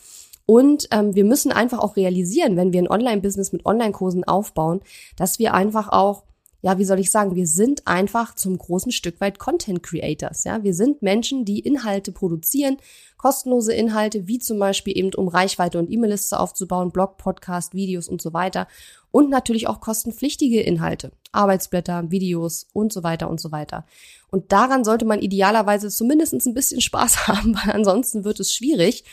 Und 0.46 0.90
ähm, 0.92 1.16
wir 1.16 1.24
müssen 1.24 1.54
einfach 1.54 1.80
auch 1.80 1.96
realisieren, 1.96 2.58
wenn 2.58 2.74
wir 2.74 2.82
ein 2.82 2.92
Online-Business 2.92 3.54
mit 3.54 3.66
Online-Kursen 3.66 4.26
aufbauen, 4.26 4.82
dass 5.16 5.40
wir 5.40 5.54
einfach 5.54 5.88
auch 5.88 6.24
ja, 6.66 6.80
wie 6.80 6.86
soll 6.86 7.00
ich 7.00 7.12
sagen, 7.12 7.36
wir 7.36 7.46
sind 7.46 7.86
einfach 7.86 8.34
zum 8.34 8.58
großen 8.58 8.92
Stück 8.92 9.22
weit 9.22 9.38
Content 9.38 9.84
Creators. 9.84 10.46
Ja, 10.46 10.64
wir 10.64 10.74
sind 10.74 11.04
Menschen, 11.04 11.46
die 11.46 11.60
Inhalte 11.60 12.12
produzieren, 12.12 12.78
kostenlose 13.18 13.72
Inhalte, 13.72 14.28
wie 14.28 14.40
zum 14.40 14.58
Beispiel 14.58 14.98
eben 14.98 15.14
um 15.14 15.28
Reichweite 15.28 15.78
und 15.78 15.92
E-Mail-Liste 15.92 16.40
aufzubauen, 16.40 16.92
Blog, 16.92 17.18
Podcast, 17.18 17.76
Videos 17.76 18.08
und 18.10 18.20
so 18.20 18.34
weiter. 18.34 18.68
Und 19.12 19.30
natürlich 19.30 19.68
auch 19.68 19.80
kostenpflichtige 19.80 20.60
Inhalte, 20.60 21.12
Arbeitsblätter, 21.32 22.10
Videos 22.10 22.66
und 22.74 22.92
so 22.92 23.04
weiter 23.04 23.30
und 23.30 23.40
so 23.40 23.52
weiter. 23.52 23.86
Und 24.32 24.52
daran 24.52 24.84
sollte 24.84 25.06
man 25.06 25.22
idealerweise 25.22 25.90
zumindest 25.90 26.34
ein 26.34 26.56
bisschen 26.56 26.82
Spaß 26.82 27.28
haben, 27.28 27.56
weil 27.56 27.76
ansonsten 27.76 28.24
wird 28.24 28.40
es 28.40 28.52
schwierig. 28.52 29.04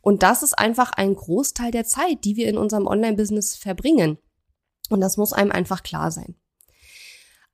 Und 0.00 0.24
das 0.24 0.42
ist 0.42 0.58
einfach 0.58 0.90
ein 0.90 1.14
Großteil 1.14 1.70
der 1.70 1.84
Zeit, 1.84 2.24
die 2.24 2.34
wir 2.34 2.48
in 2.48 2.58
unserem 2.58 2.88
Online-Business 2.88 3.54
verbringen. 3.54 4.18
Und 4.90 5.00
das 5.00 5.16
muss 5.16 5.32
einem 5.32 5.52
einfach 5.52 5.84
klar 5.84 6.10
sein. 6.10 6.34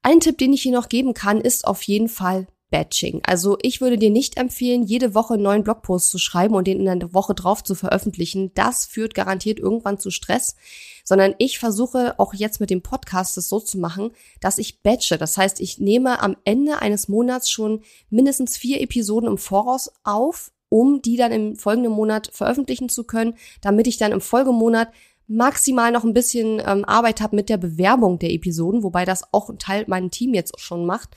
Ein 0.02 0.18
Tipp, 0.18 0.36
den 0.38 0.52
ich 0.52 0.62
hier 0.62 0.72
noch 0.72 0.88
geben 0.88 1.14
kann, 1.14 1.40
ist 1.40 1.64
auf 1.64 1.82
jeden 1.82 2.08
Fall 2.08 2.48
Batching. 2.72 3.20
Also 3.24 3.56
ich 3.62 3.80
würde 3.80 3.98
dir 3.98 4.10
nicht 4.10 4.36
empfehlen, 4.36 4.82
jede 4.82 5.14
Woche 5.14 5.34
einen 5.34 5.44
neuen 5.44 5.62
Blogpost 5.62 6.10
zu 6.10 6.18
schreiben 6.18 6.56
und 6.56 6.66
den 6.66 6.84
in 6.84 6.98
der 6.98 7.14
Woche 7.14 7.34
drauf 7.34 7.62
zu 7.62 7.76
veröffentlichen. 7.76 8.50
Das 8.54 8.84
führt 8.84 9.14
garantiert 9.14 9.60
irgendwann 9.60 9.98
zu 9.98 10.10
Stress, 10.10 10.56
sondern 11.04 11.34
ich 11.38 11.60
versuche 11.60 12.18
auch 12.18 12.34
jetzt 12.34 12.58
mit 12.58 12.70
dem 12.70 12.82
Podcast 12.82 13.38
es 13.38 13.48
so 13.48 13.60
zu 13.60 13.78
machen, 13.78 14.10
dass 14.40 14.58
ich 14.58 14.82
batche. 14.82 15.18
Das 15.18 15.36
heißt, 15.36 15.60
ich 15.60 15.78
nehme 15.78 16.20
am 16.20 16.36
Ende 16.44 16.80
eines 16.80 17.06
Monats 17.08 17.48
schon 17.48 17.82
mindestens 18.10 18.56
vier 18.56 18.80
Episoden 18.80 19.28
im 19.28 19.38
Voraus 19.38 19.92
auf, 20.02 20.50
um 20.68 21.02
die 21.02 21.16
dann 21.16 21.30
im 21.30 21.56
folgenden 21.56 21.92
Monat 21.92 22.30
veröffentlichen 22.32 22.88
zu 22.88 23.04
können, 23.04 23.34
damit 23.60 23.86
ich 23.86 23.98
dann 23.98 24.10
im 24.10 24.22
Folgemonat 24.22 24.88
maximal 25.32 25.90
noch 25.90 26.04
ein 26.04 26.14
bisschen 26.14 26.60
ähm, 26.64 26.84
Arbeit 26.84 27.20
habe 27.20 27.36
mit 27.36 27.48
der 27.48 27.56
Bewerbung 27.56 28.18
der 28.18 28.32
Episoden, 28.32 28.82
wobei 28.82 29.04
das 29.04 29.24
auch 29.32 29.48
ein 29.48 29.58
Teil 29.58 29.84
meinem 29.88 30.10
Team 30.10 30.34
jetzt 30.34 30.60
schon 30.60 30.84
macht. 30.84 31.10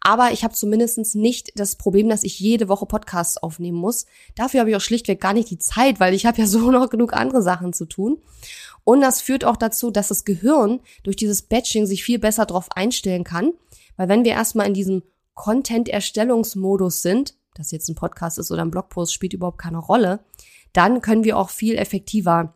Aber 0.00 0.32
ich 0.32 0.44
habe 0.44 0.54
zumindest 0.54 1.14
nicht 1.14 1.52
das 1.58 1.76
Problem, 1.76 2.08
dass 2.08 2.24
ich 2.24 2.38
jede 2.38 2.68
Woche 2.68 2.86
Podcasts 2.86 3.38
aufnehmen 3.38 3.78
muss. 3.78 4.06
Dafür 4.34 4.60
habe 4.60 4.70
ich 4.70 4.76
auch 4.76 4.80
schlichtweg 4.80 5.20
gar 5.20 5.32
nicht 5.32 5.50
die 5.50 5.58
Zeit, 5.58 6.00
weil 6.00 6.14
ich 6.14 6.26
habe 6.26 6.38
ja 6.38 6.46
so 6.48 6.70
noch 6.70 6.90
genug 6.90 7.12
andere 7.12 7.42
Sachen 7.42 7.72
zu 7.72 7.86
tun. 7.86 8.18
Und 8.84 9.00
das 9.00 9.20
führt 9.20 9.44
auch 9.44 9.56
dazu, 9.56 9.90
dass 9.90 10.08
das 10.08 10.24
Gehirn 10.24 10.80
durch 11.02 11.16
dieses 11.16 11.42
Batching 11.42 11.86
sich 11.86 12.02
viel 12.02 12.18
besser 12.18 12.46
darauf 12.46 12.72
einstellen 12.72 13.24
kann. 13.24 13.52
Weil 13.96 14.08
wenn 14.08 14.24
wir 14.24 14.32
erstmal 14.32 14.66
in 14.66 14.74
diesem 14.74 15.02
Content-Erstellungsmodus 15.34 17.00
sind, 17.00 17.34
das 17.54 17.70
jetzt 17.70 17.88
ein 17.88 17.94
Podcast 17.94 18.38
ist 18.38 18.50
oder 18.50 18.62
ein 18.62 18.70
Blogpost, 18.70 19.12
spielt 19.12 19.34
überhaupt 19.34 19.58
keine 19.58 19.78
Rolle, 19.78 20.20
dann 20.72 21.00
können 21.00 21.24
wir 21.24 21.38
auch 21.38 21.50
viel 21.50 21.76
effektiver 21.76 22.54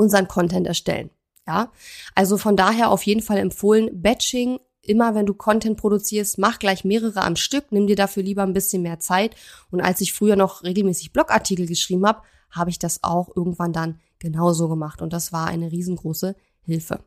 unseren 0.00 0.28
Content 0.28 0.66
erstellen. 0.66 1.10
Ja, 1.46 1.72
also 2.14 2.36
von 2.36 2.56
daher 2.56 2.90
auf 2.90 3.02
jeden 3.04 3.22
Fall 3.22 3.38
empfohlen, 3.38 4.02
Batching 4.02 4.58
immer 4.82 5.14
wenn 5.14 5.26
du 5.26 5.34
Content 5.34 5.76
produzierst, 5.76 6.38
mach 6.38 6.58
gleich 6.58 6.84
mehrere 6.84 7.22
am 7.22 7.36
Stück, 7.36 7.66
nimm 7.70 7.86
dir 7.86 7.96
dafür 7.96 8.22
lieber 8.22 8.42
ein 8.42 8.52
bisschen 8.52 8.82
mehr 8.82 8.98
Zeit. 8.98 9.36
Und 9.70 9.80
als 9.80 10.00
ich 10.00 10.12
früher 10.12 10.36
noch 10.36 10.62
regelmäßig 10.64 11.12
Blogartikel 11.12 11.66
geschrieben 11.66 12.06
habe, 12.06 12.22
habe 12.50 12.70
ich 12.70 12.78
das 12.78 13.02
auch 13.04 13.30
irgendwann 13.34 13.72
dann 13.72 14.00
genauso 14.18 14.68
gemacht. 14.68 15.02
Und 15.02 15.12
das 15.12 15.32
war 15.32 15.46
eine 15.46 15.70
riesengroße 15.70 16.34
Hilfe. 16.62 17.04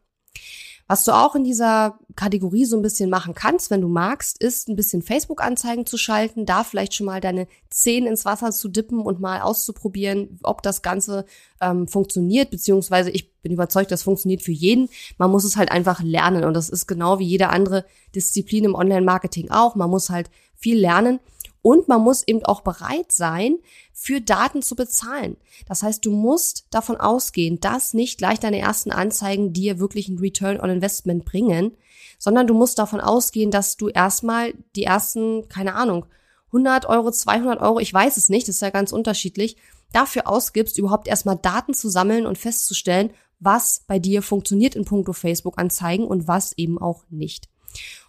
Was 0.88 1.06
du 1.06 1.14
auch 1.14 1.34
in 1.36 1.44
dieser 1.44 1.98
Kategorie 2.16 2.66
so 2.66 2.76
ein 2.76 2.82
bisschen 2.82 3.10
machen 3.10 3.34
kannst, 3.34 3.72
wenn 3.72 3.82
du 3.82 3.88
magst, 3.88 4.42
ist 4.44 4.68
ein 4.68 4.76
bisschen 4.76 5.02
Facebook-Anzeigen 5.02 5.86
zu 5.86 5.98
schalten, 5.98 6.46
da 6.46 6.64
vielleicht 6.64 6.94
schon 6.94 7.06
mal 7.06 7.22
deine 7.22 7.48
Zehen 7.70 8.06
ins 8.06 8.26
Wasser 8.26 8.52
zu 8.52 8.68
dippen 8.68 9.00
und 9.00 9.20
mal 9.20 9.42
auszuprobieren, 9.42 10.40
ob 10.44 10.62
das 10.62 10.82
Ganze 10.82 11.26
ähm, 11.62 11.88
funktioniert, 11.88 12.52
beziehungsweise 12.52 13.12
ich 13.12 13.34
bin 13.42 13.54
überzeugt, 13.54 13.92
das 13.92 14.04
funktioniert 14.04 14.42
für 14.42 14.52
jeden. 14.52 14.90
Man 15.18 15.32
muss 15.32 15.46
es 15.46 15.58
halt 15.58 15.72
einfach 15.72 16.02
lernen 16.04 16.44
und 16.44 16.54
das 16.54 16.70
ist 16.70 16.86
genau 16.86 17.18
wie 17.20 17.28
jede 17.28 17.50
andere 17.50 17.86
Disziplin 18.14 18.66
im 18.66 18.76
Online-Marketing 18.76 19.52
auch. 19.52 19.76
Man 19.76 19.90
muss 19.90 20.10
halt 20.10 20.30
viel 20.56 20.78
lernen 20.78 21.20
und 21.64 21.88
man 21.88 22.02
muss 22.02 22.28
eben 22.28 22.46
auch 22.46 22.62
bereit 22.62 23.12
sein, 23.12 23.58
für 23.94 24.22
Daten 24.22 24.62
zu 24.62 24.76
bezahlen. 24.76 25.38
Das 25.66 25.82
heißt, 25.82 26.06
du 26.06 26.12
musst 26.12 26.68
davon 26.70 26.98
ausgehen, 26.98 27.60
dass 27.60 27.96
nicht 27.96 28.20
gleich 28.20 28.40
deine 28.40 28.60
ersten 28.60 28.92
Anzeigen 28.92 29.54
dir 29.54 29.80
wirklich 29.80 30.10
ein 30.10 30.20
Return 30.20 30.60
on 30.60 30.70
Investment 30.70 31.26
bringen, 31.26 31.72
sondern 32.20 32.48
du 32.48 32.54
musst 32.54 32.78
davon 32.78 33.00
ausgehen, 33.00 33.50
dass 33.50 33.78
du 33.78 33.88
erstmal 33.88 34.54
die 34.76 34.84
ersten, 34.84 35.48
keine 35.48 35.74
Ahnung, 35.76 36.06
100 36.48 36.86
Euro, 36.86 37.12
200 37.12 37.62
Euro, 37.62 37.80
ich 37.80 37.94
weiß 37.94 38.18
es 38.18 38.30
nicht, 38.30 38.48
das 38.48 38.56
ist 38.56 38.62
ja 38.62 38.70
ganz 38.70 38.92
unterschiedlich, 38.92 39.56
dafür 39.94 40.28
ausgibst, 40.28 40.78
überhaupt 40.78 41.08
erstmal 41.08 41.38
Daten 41.38 41.74
zu 41.74 41.88
sammeln 41.90 42.26
und 42.26 42.38
festzustellen, 42.38 43.12
was 43.40 43.84
bei 43.88 44.00
dir 44.00 44.22
funktioniert 44.22 44.76
in 44.76 44.86
puncto 44.86 45.14
Facebook-Anzeigen 45.14 46.06
und 46.06 46.28
was 46.28 46.58
eben 46.58 46.78
auch 46.78 47.04
nicht. 47.10 47.48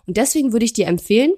Und 0.07 0.17
deswegen 0.17 0.53
würde 0.53 0.65
ich 0.65 0.73
dir 0.73 0.89
empfehlen, 0.89 1.35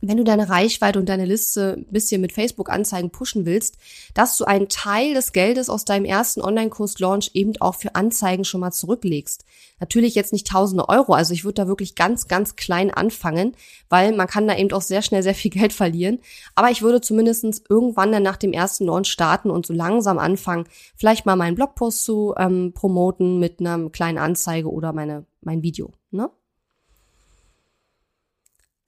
wenn 0.00 0.16
du 0.16 0.24
deine 0.24 0.48
Reichweite 0.48 0.98
und 0.98 1.08
deine 1.08 1.26
Liste 1.26 1.76
ein 1.78 1.92
bisschen 1.92 2.20
mit 2.20 2.32
Facebook-Anzeigen 2.32 3.10
pushen 3.10 3.44
willst, 3.44 3.76
dass 4.14 4.36
du 4.36 4.44
einen 4.44 4.68
Teil 4.68 5.14
des 5.14 5.32
Geldes 5.32 5.68
aus 5.68 5.84
deinem 5.84 6.04
ersten 6.04 6.40
Online-Kurs-Launch 6.40 7.32
eben 7.34 7.52
auch 7.60 7.74
für 7.74 7.94
Anzeigen 7.94 8.44
schon 8.44 8.60
mal 8.60 8.72
zurücklegst. 8.72 9.44
Natürlich 9.78 10.14
jetzt 10.14 10.32
nicht 10.32 10.46
tausende 10.46 10.88
Euro, 10.88 11.12
also 11.12 11.34
ich 11.34 11.44
würde 11.44 11.62
da 11.62 11.68
wirklich 11.68 11.94
ganz, 11.94 12.28
ganz 12.28 12.56
klein 12.56 12.90
anfangen, 12.90 13.54
weil 13.88 14.14
man 14.14 14.26
kann 14.26 14.48
da 14.48 14.56
eben 14.56 14.72
auch 14.72 14.82
sehr 14.82 15.02
schnell 15.02 15.22
sehr 15.22 15.34
viel 15.34 15.50
Geld 15.50 15.72
verlieren. 15.72 16.18
Aber 16.54 16.70
ich 16.70 16.82
würde 16.82 17.00
zumindestens 17.00 17.62
irgendwann 17.68 18.12
dann 18.12 18.22
nach 18.22 18.36
dem 18.36 18.52
ersten 18.52 18.86
Launch 18.86 19.08
starten 19.08 19.50
und 19.50 19.66
so 19.66 19.74
langsam 19.74 20.18
anfangen, 20.18 20.64
vielleicht 20.96 21.26
mal 21.26 21.36
meinen 21.36 21.54
Blogpost 21.54 22.04
zu 22.04 22.34
ähm, 22.38 22.72
promoten 22.74 23.38
mit 23.38 23.60
einer 23.60 23.90
kleinen 23.90 24.18
Anzeige 24.18 24.70
oder 24.70 24.92
meine, 24.92 25.26
mein 25.42 25.62
Video. 25.62 25.92
Ne? 26.10 26.30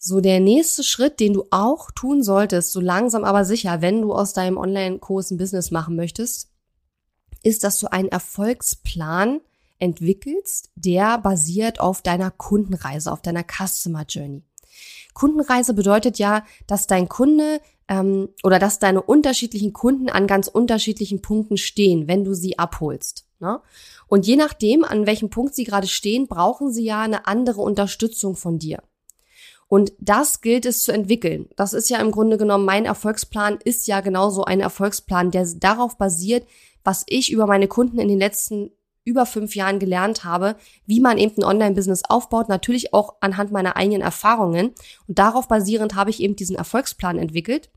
So, 0.05 0.21
der 0.21 0.41
nächste 0.41 0.83
Schritt, 0.83 1.21
den 1.21 1.33
du 1.33 1.45
auch 1.53 1.93
tun 1.93 2.25
solltest, 2.25 2.73
so 2.73 2.81
langsam 2.81 3.23
aber 3.23 3.45
sicher, 3.45 3.83
wenn 3.83 4.03
du 4.03 4.13
aus 4.13 4.33
deinem 4.33 4.57
Online-Kurs 4.57 5.31
ein 5.31 5.37
Business 5.37 5.71
machen 5.71 5.95
möchtest, 5.95 6.51
ist, 7.45 7.63
dass 7.63 7.79
du 7.79 7.87
einen 7.87 8.09
Erfolgsplan 8.09 9.41
entwickelst, 9.79 10.71
der 10.75 11.19
basiert 11.19 11.79
auf 11.79 12.03
deiner 12.03 12.33
Kundenreise, 12.33 13.13
auf 13.13 13.23
deiner 13.23 13.45
Customer 13.45 14.05
Journey. 14.09 14.43
Kundenreise 15.15 15.73
bedeutet 15.73 16.19
ja, 16.19 16.45
dass 16.67 16.89
dein 16.89 17.09
Kunde 17.09 17.61
ähm, 17.87 18.29
oder 18.43 18.59
dass 18.59 18.81
deine 18.81 19.03
unterschiedlichen 19.03 19.73
Kunden 19.73 20.09
an 20.09 20.27
ganz 20.27 20.49
unterschiedlichen 20.49 21.23
Punkten 21.23 21.57
stehen, 21.57 22.09
wenn 22.09 22.25
du 22.25 22.35
sie 22.35 22.59
abholst. 22.59 23.29
Ne? 23.39 23.61
Und 24.09 24.27
je 24.27 24.35
nachdem, 24.35 24.83
an 24.83 25.07
welchem 25.07 25.31
Punkt 25.31 25.55
sie 25.55 25.63
gerade 25.63 25.87
stehen, 25.87 26.27
brauchen 26.27 26.73
sie 26.73 26.85
ja 26.85 27.03
eine 27.03 27.29
andere 27.29 27.61
Unterstützung 27.61 28.35
von 28.35 28.59
dir. 28.59 28.83
Und 29.73 29.95
das 30.01 30.43
gilt 30.43 30.67
es 30.67 30.85
zu 30.85 30.93
entwickeln. 30.93 31.49
Das 31.57 31.73
ist 31.73 31.89
ja 31.89 31.99
im 31.99 32.11
Grunde 32.11 32.37
genommen, 32.37 32.67
mein 32.67 32.85
Erfolgsplan 32.85 33.59
ist 33.65 33.87
ja 33.87 34.03
genauso 34.03 34.45
ein 34.45 34.61
Erfolgsplan, 34.61 35.31
der 35.31 35.47
darauf 35.57 35.97
basiert, 35.97 36.47
was 36.85 37.05
ich 37.07 37.33
über 37.33 37.47
meine 37.47 37.69
Kunden 37.69 37.99
in 37.99 38.09
den 38.09 38.19
letzten 38.19 38.73
über 39.05 39.25
fünf 39.25 39.57
Jahren 39.57 39.79
gelernt 39.79 40.25
habe, 40.25 40.57
wie 40.85 41.01
man 41.01 41.17
eben 41.17 41.39
ein 41.39 41.45
Online-Business 41.45 42.03
aufbaut, 42.07 42.51
natürlich 42.51 42.93
auch 42.93 43.15
anhand 43.23 43.51
meiner 43.51 43.77
eigenen 43.77 44.03
Erfahrungen. 44.03 44.75
Und 45.09 45.19
darauf 45.19 45.49
basierend 45.49 45.95
habe 45.95 46.11
ich 46.11 46.21
eben 46.21 46.37
diesen 46.37 46.57
Erfolgsplan 46.57 47.19
entwickelt, 47.19 47.71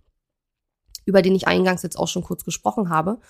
über 1.05 1.21
den 1.21 1.33
ich 1.33 1.47
eingangs 1.47 1.81
jetzt 1.81 1.97
auch 1.97 2.09
schon 2.09 2.23
kurz 2.23 2.43
gesprochen 2.43 2.89
habe. 2.89 3.21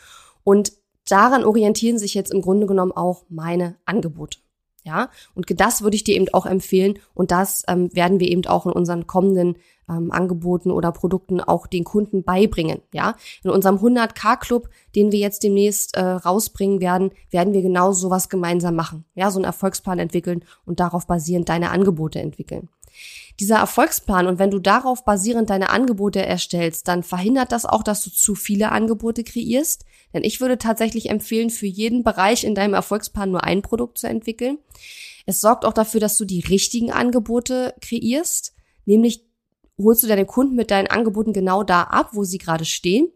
Und 0.43 0.73
daran 1.08 1.45
orientieren 1.45 1.99
sich 1.99 2.15
jetzt 2.15 2.34
im 2.34 2.41
Grunde 2.41 2.65
genommen 2.65 2.93
auch 2.93 3.25
meine 3.30 3.75
Angebote. 3.86 4.39
Ja, 4.86 5.10
und 5.34 5.48
das 5.60 5.82
würde 5.82 5.95
ich 5.95 6.04
dir 6.04 6.15
eben 6.15 6.32
auch 6.32 6.45
empfehlen 6.45 7.00
und 7.15 7.32
das 7.32 7.63
ähm, 7.67 7.89
werden 7.95 8.19
wir 8.19 8.30
eben 8.30 8.45
auch 8.45 8.67
in 8.67 8.71
unseren 8.71 9.08
kommenden 9.08 9.58
ähm, 9.89 10.12
Angeboten 10.12 10.69
oder 10.69 10.91
Produkten 10.91 11.41
auch 11.41 11.65
den 11.65 11.84
Kunden 11.84 12.24
beibringen. 12.24 12.82
Ja, 12.93 13.15
in 13.43 13.50
unserem 13.50 13.78
100k 13.78 14.38
Club, 14.38 14.69
den 14.95 15.12
wir 15.12 15.17
jetzt 15.17 15.41
demnächst 15.41 15.95
äh, 15.95 16.02
rausbringen 16.02 16.82
werden, 16.82 17.12
werden 17.32 17.54
wir 17.54 17.63
genau 17.63 17.93
sowas 17.93 18.30
gemeinsam 18.30 18.76
machen. 18.76 19.06
Ja, 19.15 19.32
so 19.32 19.39
einen 19.39 19.45
Erfolgsplan 19.45 19.98
entwickeln 19.98 20.45
und 20.65 20.80
darauf 20.80 21.08
basierend 21.08 21.50
deine 21.50 21.71
Angebote 21.71 22.19
entwickeln. 22.19 22.69
Dieser 23.39 23.58
Erfolgsplan 23.58 24.27
und 24.27 24.39
wenn 24.39 24.51
du 24.51 24.60
darauf 24.60 25.03
basierend 25.03 25.49
deine 25.49 25.69
Angebote 25.69 26.25
erstellst, 26.25 26.88
dann 26.88 27.03
verhindert 27.03 27.51
das 27.51 27.65
auch, 27.65 27.84
dass 27.84 28.03
du 28.03 28.10
zu 28.10 28.34
viele 28.34 28.71
Angebote 28.71 29.23
kreierst. 29.23 29.84
Denn 30.13 30.23
ich 30.23 30.39
würde 30.39 30.58
tatsächlich 30.58 31.10
empfehlen, 31.10 31.49
für 31.49 31.65
jeden 31.65 32.03
Bereich 32.03 32.45
in 32.45 32.55
deinem 32.55 32.73
Erfolgsplan 32.73 33.31
nur 33.31 33.43
ein 33.43 33.62
Produkt 33.62 33.97
zu 33.97 34.08
entwickeln. 34.08 34.58
Es 35.25 35.41
sorgt 35.41 35.65
auch 35.65 35.73
dafür, 35.73 35.99
dass 35.99 36.17
du 36.17 36.25
die 36.25 36.39
richtigen 36.41 36.91
Angebote 36.91 37.73
kreierst, 37.81 38.53
nämlich 38.86 39.25
holst 39.77 40.03
du 40.03 40.08
deine 40.08 40.25
Kunden 40.25 40.55
mit 40.55 40.71
deinen 40.71 40.88
Angeboten 40.88 41.34
genau 41.34 41.63
da 41.63 41.84
ab, 41.84 42.12
wo 42.13 42.23
sie 42.23 42.38
gerade 42.38 42.65
stehen. 42.65 43.10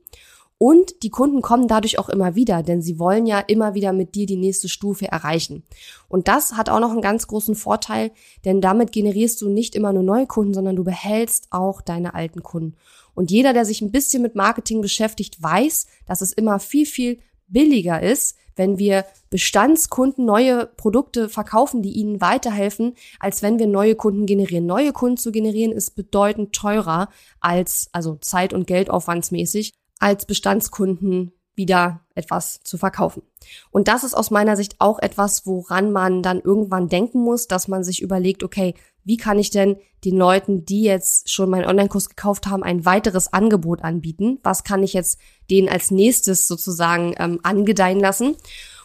Und 0.61 1.03
die 1.03 1.09
Kunden 1.09 1.41
kommen 1.41 1.69
dadurch 1.69 1.99
auch 1.99 2.09
immer 2.09 2.35
wieder, 2.35 2.63
denn 2.63 2.81
sie 2.81 2.99
wollen 2.99 3.25
ja 3.25 3.39
immer 3.39 3.75
wieder 3.75 3.93
mit 3.93 4.13
dir 4.13 4.25
die 4.25 4.35
nächste 4.35 4.67
Stufe 4.67 5.07
erreichen. 5.07 5.63
Und 6.09 6.27
das 6.27 6.57
hat 6.57 6.69
auch 6.69 6.81
noch 6.81 6.91
einen 6.91 7.01
ganz 7.01 7.27
großen 7.27 7.55
Vorteil, 7.55 8.11
denn 8.43 8.59
damit 8.59 8.91
generierst 8.91 9.41
du 9.41 9.47
nicht 9.47 9.73
immer 9.73 9.93
nur 9.93 10.03
neue 10.03 10.27
Kunden, 10.27 10.53
sondern 10.53 10.75
du 10.75 10.83
behältst 10.83 11.47
auch 11.51 11.79
deine 11.79 12.13
alten 12.13 12.43
Kunden. 12.43 12.75
Und 13.15 13.31
jeder, 13.31 13.53
der 13.53 13.63
sich 13.63 13.81
ein 13.81 13.93
bisschen 13.93 14.21
mit 14.21 14.35
Marketing 14.35 14.81
beschäftigt, 14.81 15.41
weiß, 15.41 15.87
dass 16.05 16.19
es 16.19 16.33
immer 16.33 16.59
viel, 16.59 16.85
viel 16.85 17.19
billiger 17.47 18.03
ist, 18.03 18.35
wenn 18.57 18.77
wir 18.77 19.05
Bestandskunden 19.29 20.25
neue 20.25 20.65
Produkte 20.65 21.29
verkaufen, 21.29 21.81
die 21.81 21.93
ihnen 21.93 22.19
weiterhelfen, 22.19 22.95
als 23.21 23.41
wenn 23.41 23.59
wir 23.59 23.67
neue 23.67 23.95
Kunden 23.95 24.25
generieren. 24.25 24.65
Neue 24.65 24.91
Kunden 24.91 25.15
zu 25.15 25.31
generieren 25.31 25.71
ist 25.71 25.91
bedeutend 25.95 26.51
teurer 26.51 27.07
als, 27.39 27.87
also 27.93 28.15
Zeit- 28.15 28.53
und 28.53 28.67
Geldaufwandsmäßig, 28.67 29.71
als 29.99 30.25
Bestandskunden 30.25 31.33
wieder 31.55 32.01
etwas 32.15 32.61
zu 32.63 32.77
verkaufen. 32.77 33.21
Und 33.69 33.87
das 33.89 34.03
ist 34.03 34.13
aus 34.13 34.31
meiner 34.31 34.55
Sicht 34.55 34.75
auch 34.79 34.99
etwas, 34.99 35.45
woran 35.45 35.91
man 35.91 36.23
dann 36.23 36.39
irgendwann 36.39 36.87
denken 36.87 37.19
muss, 37.19 37.47
dass 37.47 37.67
man 37.67 37.83
sich 37.83 38.01
überlegt, 38.01 38.43
okay, 38.43 38.75
wie 39.03 39.17
kann 39.17 39.39
ich 39.39 39.49
denn 39.49 39.77
den 40.05 40.17
Leuten, 40.17 40.65
die 40.65 40.83
jetzt 40.83 41.29
schon 41.29 41.49
meinen 41.49 41.65
Online-Kurs 41.65 42.09
gekauft 42.09 42.47
haben, 42.47 42.63
ein 42.63 42.85
weiteres 42.85 43.33
Angebot 43.33 43.83
anbieten? 43.83 44.39
Was 44.43 44.63
kann 44.63 44.83
ich 44.83 44.93
jetzt 44.93 45.19
denen 45.49 45.67
als 45.67 45.91
nächstes 45.91 46.47
sozusagen 46.47 47.13
ähm, 47.17 47.39
angedeihen 47.43 47.99
lassen? 47.99 48.37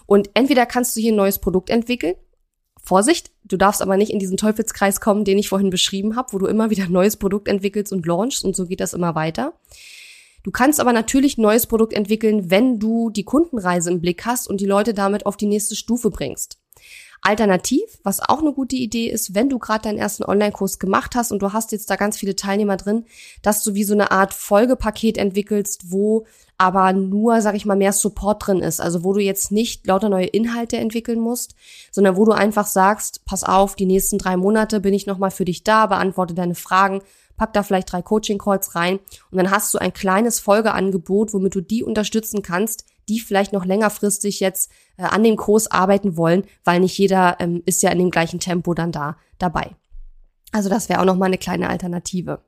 Und 0.07 0.31
entweder 0.35 0.67
kannst 0.67 0.97
du 0.97 1.01
hier 1.01 1.13
ein 1.13 1.17
neues 1.17 1.39
Produkt 1.39 1.71
entwickeln. 1.71 2.15
Vorsicht, 2.83 3.31
du 3.45 3.57
darfst 3.57 3.83
aber 3.83 3.97
nicht 3.97 4.11
in 4.11 4.19
diesen 4.19 4.37
Teufelskreis 4.37 5.01
kommen, 5.01 5.25
den 5.25 5.39
ich 5.39 5.49
vorhin 5.49 5.71
beschrieben 5.71 6.17
habe, 6.17 6.33
wo 6.33 6.39
du 6.39 6.47
immer 6.47 6.71
wieder 6.71 6.85
ein 6.85 6.93
neues 6.93 7.17
Produkt 7.17 7.49
entwickelst 7.49 7.93
und 7.93 8.05
launchst 8.05 8.45
und 8.45 8.55
so 8.55 8.67
geht 8.67 8.81
das 8.81 8.93
immer 8.93 9.15
weiter. 9.15 9.55
Du 10.45 10.51
kannst 10.51 10.79
aber 10.79 10.93
natürlich 10.93 11.39
ein 11.39 11.43
neues 11.43 11.67
Produkt 11.67 11.95
entwickeln, 11.95 12.51
wenn 12.51 12.79
du 12.79 13.09
die 13.09 13.25
Kundenreise 13.25 13.91
im 13.91 14.01
Blick 14.01 14.27
hast 14.27 14.47
und 14.47 14.61
die 14.61 14.67
Leute 14.67 14.93
damit 14.93 15.27
auf 15.27 15.39
die 15.39 15.47
nächste 15.47 15.75
Stufe 15.75 16.11
bringst. 16.11 16.59
Alternativ, 17.23 17.81
was 18.03 18.21
auch 18.21 18.41
eine 18.41 18.53
gute 18.53 18.77
Idee 18.77 19.09
ist, 19.09 19.35
wenn 19.35 19.49
du 19.49 19.59
gerade 19.59 19.85
deinen 19.85 19.97
ersten 19.97 20.25
Online-Kurs 20.25 20.79
gemacht 20.79 21.15
hast 21.15 21.33
und 21.33 21.41
du 21.41 21.55
hast 21.55 21.73
jetzt 21.73 21.89
da 21.89 21.97
ganz 21.97 22.19
viele 22.19 22.37
Teilnehmer 22.37 22.77
drin, 22.77 23.07
dass 23.41 23.63
du 23.63 23.73
wie 23.73 23.85
so 23.85 23.95
eine 23.95 24.11
Art 24.11 24.35
Folgepaket 24.35 25.17
entwickelst, 25.17 25.91
wo 25.91 26.27
aber 26.59 26.93
nur, 26.93 27.41
sag 27.41 27.55
ich 27.55 27.65
mal, 27.65 27.77
mehr 27.77 27.95
Support 27.95 28.47
drin 28.47 28.61
ist. 28.61 28.79
Also 28.83 29.03
wo 29.05 29.15
du 29.15 29.21
jetzt 29.21 29.51
nicht 29.51 29.87
lauter 29.87 30.11
neue 30.11 30.27
Inhalte 30.27 30.77
entwickeln 30.77 31.19
musst, 31.19 31.55
sondern 31.91 32.19
wo 32.19 32.27
du 32.27 32.33
einfach 32.33 32.67
sagst, 32.67 33.25
pass 33.25 33.43
auf, 33.43 33.75
die 33.75 33.87
nächsten 33.87 34.19
drei 34.19 34.37
Monate 34.37 34.81
bin 34.81 34.93
ich 34.93 35.07
nochmal 35.07 35.31
für 35.31 35.47
dich 35.47 35.65
da, 35.65 35.87
beantworte 35.87 36.35
deine 36.35 36.55
Fragen, 36.55 37.01
pack 37.37 37.53
da 37.53 37.63
vielleicht 37.63 37.93
drei 37.93 38.03
Coaching-Calls 38.03 38.75
rein 38.75 39.01
und 39.31 39.39
dann 39.39 39.51
hast 39.51 39.73
du 39.75 39.79
ein 39.79 39.93
kleines 39.93 40.41
Folgeangebot, 40.41 41.33
womit 41.33 41.55
du 41.55 41.61
die 41.61 41.83
unterstützen 41.83 42.43
kannst, 42.43 42.85
die 43.09 43.21
vielleicht 43.21 43.53
noch 43.53 43.65
längerfristig 43.65 44.41
jetzt 44.41 44.71
äh, 44.97 45.03
an 45.03 45.23
dem 45.23 45.37
Kurs 45.37 45.71
arbeiten 45.71 46.17
wollen, 46.17 46.45
weil 46.65 46.81
nicht 46.81 46.97
jeder 46.97 47.37
ähm, 47.41 47.63
ist 47.67 47.83
ja 47.83 47.91
in 47.91 47.99
dem 47.99 48.11
gleichen 48.11 48.41
Tempo 48.41 48.75
dann 48.75 48.93
da 48.93 49.17
dabei. 49.39 49.77
Also 50.53 50.69
das 50.69 50.89
wäre 50.89 51.01
auch 51.01 51.05
noch 51.05 51.17
mal 51.17 51.27
eine 51.27 51.39
kleine 51.39 51.69
Alternative. 51.69 52.41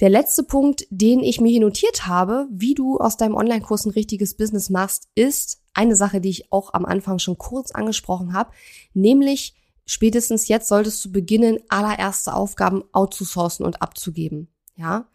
Der 0.00 0.10
letzte 0.10 0.42
Punkt, 0.42 0.86
den 0.90 1.20
ich 1.20 1.40
mir 1.40 1.50
hier 1.50 1.60
notiert 1.60 2.06
habe, 2.06 2.48
wie 2.50 2.74
du 2.74 2.98
aus 2.98 3.16
deinem 3.16 3.36
Online-Kurs 3.36 3.86
ein 3.86 3.92
richtiges 3.92 4.36
Business 4.36 4.68
machst, 4.68 5.08
ist 5.14 5.62
eine 5.74 5.94
Sache, 5.94 6.20
die 6.20 6.30
ich 6.30 6.52
auch 6.52 6.74
am 6.74 6.84
Anfang 6.84 7.18
schon 7.18 7.38
kurz 7.38 7.70
angesprochen 7.70 8.32
habe, 8.32 8.50
nämlich 8.94 9.54
spätestens 9.86 10.48
jetzt 10.48 10.68
solltest 10.68 11.04
du 11.04 11.12
beginnen, 11.12 11.58
allererste 11.68 12.34
Aufgaben 12.34 12.82
outzusourcen 12.92 13.64
und 13.64 13.82
abzugeben. 13.82 14.51
Ja. 14.76 15.06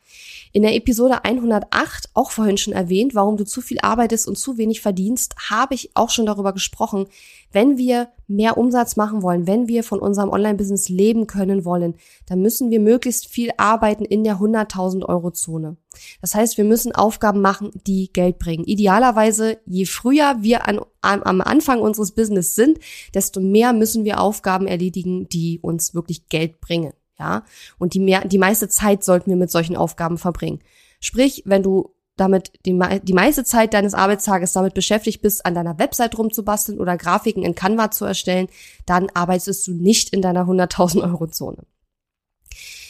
In 0.53 0.61
der 0.61 0.75
Episode 0.75 1.25
108, 1.25 2.09
auch 2.13 2.29
vorhin 2.29 2.57
schon 2.57 2.73
erwähnt, 2.73 3.15
warum 3.15 3.37
du 3.37 3.43
zu 3.43 3.59
viel 3.59 3.79
arbeitest 3.81 4.27
und 4.27 4.37
zu 4.37 4.57
wenig 4.57 4.81
verdienst, 4.81 5.35
habe 5.49 5.73
ich 5.73 5.91
auch 5.95 6.11
schon 6.11 6.27
darüber 6.27 6.53
gesprochen. 6.53 7.07
Wenn 7.51 7.77
wir 7.77 8.09
mehr 8.27 8.57
Umsatz 8.57 8.97
machen 8.97 9.23
wollen, 9.23 9.47
wenn 9.47 9.67
wir 9.67 9.83
von 9.83 9.99
unserem 9.99 10.29
Online-Business 10.29 10.89
leben 10.89 11.25
können 11.25 11.65
wollen, 11.65 11.95
dann 12.27 12.41
müssen 12.41 12.69
wir 12.69 12.79
möglichst 12.79 13.27
viel 13.27 13.49
arbeiten 13.57 14.05
in 14.05 14.23
der 14.23 14.37
100.000 14.37 15.03
Euro 15.03 15.31
Zone. 15.31 15.77
Das 16.21 16.35
heißt, 16.35 16.57
wir 16.57 16.65
müssen 16.65 16.93
Aufgaben 16.93 17.41
machen, 17.41 17.71
die 17.87 18.13
Geld 18.13 18.37
bringen. 18.37 18.63
Idealerweise, 18.63 19.59
je 19.65 19.85
früher 19.85 20.37
wir 20.41 20.67
an, 20.67 20.81
am 21.01 21.41
Anfang 21.41 21.81
unseres 21.81 22.11
Business 22.11 22.53
sind, 22.53 22.79
desto 23.15 23.41
mehr 23.41 23.73
müssen 23.73 24.05
wir 24.05 24.19
Aufgaben 24.21 24.67
erledigen, 24.67 25.27
die 25.29 25.59
uns 25.61 25.95
wirklich 25.95 26.29
Geld 26.29 26.61
bringen 26.61 26.93
ja. 27.19 27.43
Und 27.77 27.93
die 27.93 27.99
mehr, 27.99 28.27
die 28.27 28.37
meiste 28.37 28.69
Zeit 28.69 29.03
sollten 29.03 29.29
wir 29.29 29.37
mit 29.37 29.51
solchen 29.51 29.75
Aufgaben 29.75 30.17
verbringen. 30.17 30.59
Sprich, 30.99 31.43
wenn 31.45 31.63
du 31.63 31.93
damit 32.15 32.51
die, 32.65 32.77
die 33.03 33.13
meiste 33.13 33.43
Zeit 33.43 33.73
deines 33.73 33.93
Arbeitstages 33.93 34.53
damit 34.53 34.73
beschäftigt 34.73 35.21
bist, 35.21 35.45
an 35.45 35.53
deiner 35.53 35.77
Website 35.77 36.17
rumzubasteln 36.17 36.79
oder 36.79 36.97
Grafiken 36.97 37.43
in 37.43 37.55
Canva 37.55 37.91
zu 37.91 38.05
erstellen, 38.05 38.47
dann 38.85 39.09
arbeitest 39.13 39.67
du 39.67 39.73
nicht 39.73 40.09
in 40.09 40.21
deiner 40.21 40.45
100.000 40.45 41.03
Euro 41.03 41.27
Zone. 41.27 41.63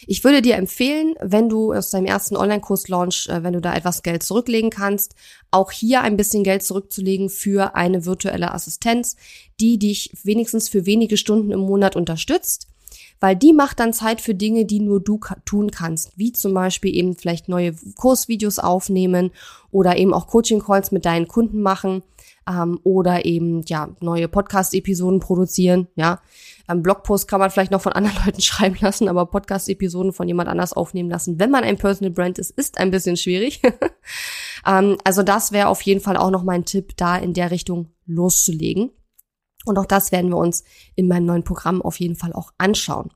Ich 0.09 0.23
würde 0.23 0.41
dir 0.41 0.55
empfehlen, 0.55 1.15
wenn 1.19 1.49
du 1.49 1.73
aus 1.73 1.89
deinem 1.89 2.05
ersten 2.05 2.37
Online-Kurs-Launch, 2.37 3.27
äh, 3.27 3.43
wenn 3.43 3.51
du 3.51 3.59
da 3.59 3.75
etwas 3.75 4.03
Geld 4.03 4.23
zurücklegen 4.23 4.69
kannst, 4.69 5.15
auch 5.51 5.71
hier 5.71 6.01
ein 6.01 6.15
bisschen 6.15 6.45
Geld 6.45 6.63
zurückzulegen 6.63 7.29
für 7.29 7.75
eine 7.75 8.05
virtuelle 8.05 8.53
Assistenz, 8.53 9.17
die 9.59 9.77
dich 9.77 10.11
wenigstens 10.23 10.69
für 10.69 10.85
wenige 10.85 11.17
Stunden 11.17 11.51
im 11.51 11.59
Monat 11.59 11.97
unterstützt 11.97 12.69
weil 13.19 13.35
die 13.35 13.53
macht 13.53 13.79
dann 13.79 13.93
Zeit 13.93 14.21
für 14.21 14.35
Dinge, 14.35 14.65
die 14.65 14.79
nur 14.79 14.99
du 14.99 15.19
tun 15.45 15.71
kannst, 15.71 16.17
wie 16.17 16.31
zum 16.31 16.53
Beispiel 16.53 16.95
eben 16.95 17.15
vielleicht 17.15 17.49
neue 17.49 17.73
Kursvideos 17.95 18.59
aufnehmen 18.59 19.31
oder 19.71 19.97
eben 19.97 20.13
auch 20.13 20.27
Coaching-Calls 20.27 20.91
mit 20.91 21.05
deinen 21.05 21.27
Kunden 21.27 21.61
machen 21.61 22.03
ähm, 22.47 22.79
oder 22.83 23.25
eben 23.25 23.63
ja 23.67 23.89
neue 23.99 24.27
Podcast-Episoden 24.27 25.19
produzieren. 25.19 25.87
Ja, 25.95 26.21
ähm, 26.69 26.81
Blogpost 26.81 27.27
kann 27.27 27.39
man 27.39 27.51
vielleicht 27.51 27.71
noch 27.71 27.81
von 27.81 27.93
anderen 27.93 28.17
Leuten 28.25 28.41
schreiben 28.41 28.77
lassen, 28.79 29.07
aber 29.07 29.25
Podcast-Episoden 29.25 30.13
von 30.13 30.27
jemand 30.27 30.49
anders 30.49 30.73
aufnehmen 30.73 31.09
lassen, 31.09 31.39
wenn 31.39 31.51
man 31.51 31.63
ein 31.63 31.77
Personal 31.77 32.11
Brand 32.11 32.39
ist, 32.39 32.51
ist 32.51 32.77
ein 32.77 32.91
bisschen 32.91 33.17
schwierig. 33.17 33.61
ähm, 34.65 34.97
also 35.03 35.23
das 35.23 35.51
wäre 35.51 35.67
auf 35.67 35.81
jeden 35.81 36.01
Fall 36.01 36.17
auch 36.17 36.31
noch 36.31 36.43
mein 36.43 36.65
Tipp, 36.65 36.95
da 36.97 37.17
in 37.17 37.33
der 37.33 37.51
Richtung 37.51 37.89
loszulegen. 38.05 38.91
Und 39.67 39.77
auch 39.77 39.85
das 39.85 40.11
werden 40.11 40.31
wir 40.31 40.37
uns 40.37 40.63
in 40.95 41.07
meinem 41.07 41.25
neuen 41.25 41.43
Programm 41.43 41.81
auf 41.81 41.99
jeden 41.99 42.15
Fall 42.15 42.33
auch 42.33 42.51
anschauen. 42.57 43.09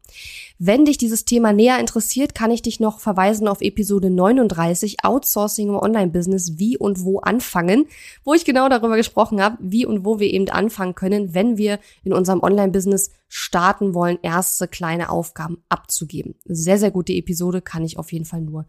Wenn 0.60 0.86
dich 0.86 0.98
dieses 0.98 1.26
Thema 1.26 1.54
näher 1.54 1.80
interessiert, 1.80 2.36
kann 2.36 2.52
ich 2.52 2.62
dich 2.62 2.80
noch 2.80 3.00
verweisen 3.00 3.48
auf 3.48 3.62
Episode 3.62 4.10
39 4.10 5.04
Outsourcing 5.04 5.70
im 5.70 5.76
Online-Business, 5.76 6.60
wie 6.60 6.78
und 6.78 7.04
wo 7.04 7.20
anfangen, 7.20 7.88
wo 8.24 8.34
ich 8.34 8.46
genau 8.46 8.70
darüber 8.70 8.96
gesprochen 8.96 9.42
habe, 9.42 9.58
wie 9.60 9.86
und 9.86 10.06
wo 10.06 10.20
wir 10.20 10.32
eben 10.32 10.50
anfangen 10.50 10.96
können, 10.96 11.34
wenn 11.34 11.58
wir 11.58 11.80
in 12.04 12.14
unserem 12.14 12.42
Online-Business 12.44 13.12
starten 13.28 13.94
wollen, 13.94 14.20
erste 14.22 14.68
kleine 14.68 15.10
Aufgaben 15.10 15.64
abzugeben. 15.70 16.36
Sehr, 16.46 16.78
sehr 16.78 16.92
gute 16.92 17.14
Episode, 17.14 17.62
kann 17.62 17.84
ich 17.84 17.98
auf 17.98 18.12
jeden 18.12 18.26
Fall 18.26 18.42
nur 18.42 18.66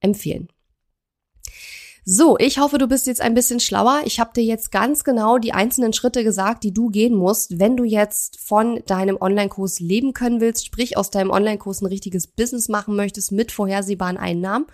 empfehlen. 0.00 0.48
So, 2.06 2.36
ich 2.38 2.58
hoffe, 2.58 2.76
du 2.76 2.86
bist 2.86 3.06
jetzt 3.06 3.22
ein 3.22 3.32
bisschen 3.32 3.60
schlauer. 3.60 4.02
Ich 4.04 4.20
habe 4.20 4.32
dir 4.36 4.44
jetzt 4.44 4.70
ganz 4.70 5.04
genau 5.04 5.38
die 5.38 5.54
einzelnen 5.54 5.94
Schritte 5.94 6.22
gesagt, 6.22 6.62
die 6.62 6.74
du 6.74 6.90
gehen 6.90 7.14
musst, 7.14 7.58
wenn 7.58 7.78
du 7.78 7.84
jetzt 7.84 8.38
von 8.40 8.82
deinem 8.84 9.16
Online-Kurs 9.18 9.80
leben 9.80 10.12
können 10.12 10.42
willst, 10.42 10.66
sprich 10.66 10.98
aus 10.98 11.10
deinem 11.10 11.30
Online-Kurs 11.30 11.80
ein 11.80 11.86
richtiges 11.86 12.26
Business 12.26 12.68
machen 12.68 12.94
möchtest 12.94 13.32
mit 13.32 13.52
vorhersehbaren 13.52 14.18
Einnahmen. 14.18 14.66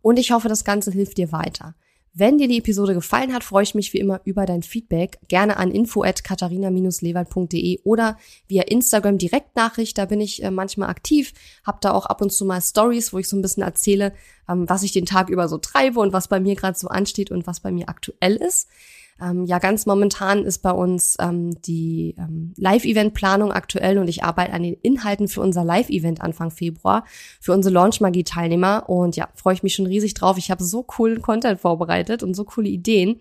Und 0.00 0.18
ich 0.18 0.32
hoffe, 0.32 0.48
das 0.48 0.64
Ganze 0.64 0.90
hilft 0.92 1.18
dir 1.18 1.30
weiter. 1.30 1.74
Wenn 2.14 2.36
dir 2.36 2.46
die 2.46 2.58
Episode 2.58 2.92
gefallen 2.92 3.32
hat, 3.32 3.42
freue 3.42 3.62
ich 3.62 3.74
mich 3.74 3.94
wie 3.94 3.98
immer 3.98 4.20
über 4.24 4.44
dein 4.44 4.62
Feedback. 4.62 5.18
Gerne 5.28 5.56
an 5.56 5.70
info 5.70 6.02
at 6.02 6.22
katharina-lewald.de 6.22 7.80
oder 7.84 8.18
via 8.48 8.64
Instagram 8.64 9.16
Direktnachricht. 9.16 9.96
Da 9.96 10.04
bin 10.04 10.20
ich 10.20 10.42
äh, 10.42 10.50
manchmal 10.50 10.90
aktiv, 10.90 11.32
habe 11.64 11.78
da 11.80 11.92
auch 11.92 12.04
ab 12.04 12.20
und 12.20 12.30
zu 12.30 12.44
mal 12.44 12.60
Stories, 12.60 13.14
wo 13.14 13.18
ich 13.18 13.28
so 13.28 13.36
ein 13.36 13.40
bisschen 13.40 13.62
erzähle, 13.62 14.12
ähm, 14.46 14.68
was 14.68 14.82
ich 14.82 14.92
den 14.92 15.06
Tag 15.06 15.30
über 15.30 15.48
so 15.48 15.56
treibe 15.56 16.00
und 16.00 16.12
was 16.12 16.28
bei 16.28 16.38
mir 16.38 16.54
gerade 16.54 16.78
so 16.78 16.88
ansteht 16.88 17.30
und 17.30 17.46
was 17.46 17.60
bei 17.60 17.72
mir 17.72 17.88
aktuell 17.88 18.36
ist. 18.36 18.68
Ähm, 19.20 19.44
ja, 19.44 19.58
ganz 19.58 19.86
momentan 19.86 20.44
ist 20.44 20.58
bei 20.62 20.70
uns 20.70 21.16
ähm, 21.20 21.60
die 21.62 22.14
ähm, 22.18 22.54
Live-Event-Planung 22.56 23.52
aktuell 23.52 23.98
und 23.98 24.08
ich 24.08 24.24
arbeite 24.24 24.52
an 24.52 24.62
den 24.62 24.74
Inhalten 24.82 25.28
für 25.28 25.40
unser 25.40 25.64
Live-Event 25.64 26.20
Anfang 26.20 26.50
Februar, 26.50 27.04
für 27.40 27.52
unsere 27.52 27.72
Launch-Magie-Teilnehmer. 27.74 28.88
Und 28.88 29.16
ja, 29.16 29.28
freue 29.34 29.54
ich 29.54 29.62
mich 29.62 29.74
schon 29.74 29.86
riesig 29.86 30.14
drauf. 30.14 30.38
Ich 30.38 30.50
habe 30.50 30.64
so 30.64 30.82
coolen 30.82 31.22
Content 31.22 31.60
vorbereitet 31.60 32.22
und 32.22 32.34
so 32.34 32.44
coole 32.44 32.68
Ideen. 32.68 33.20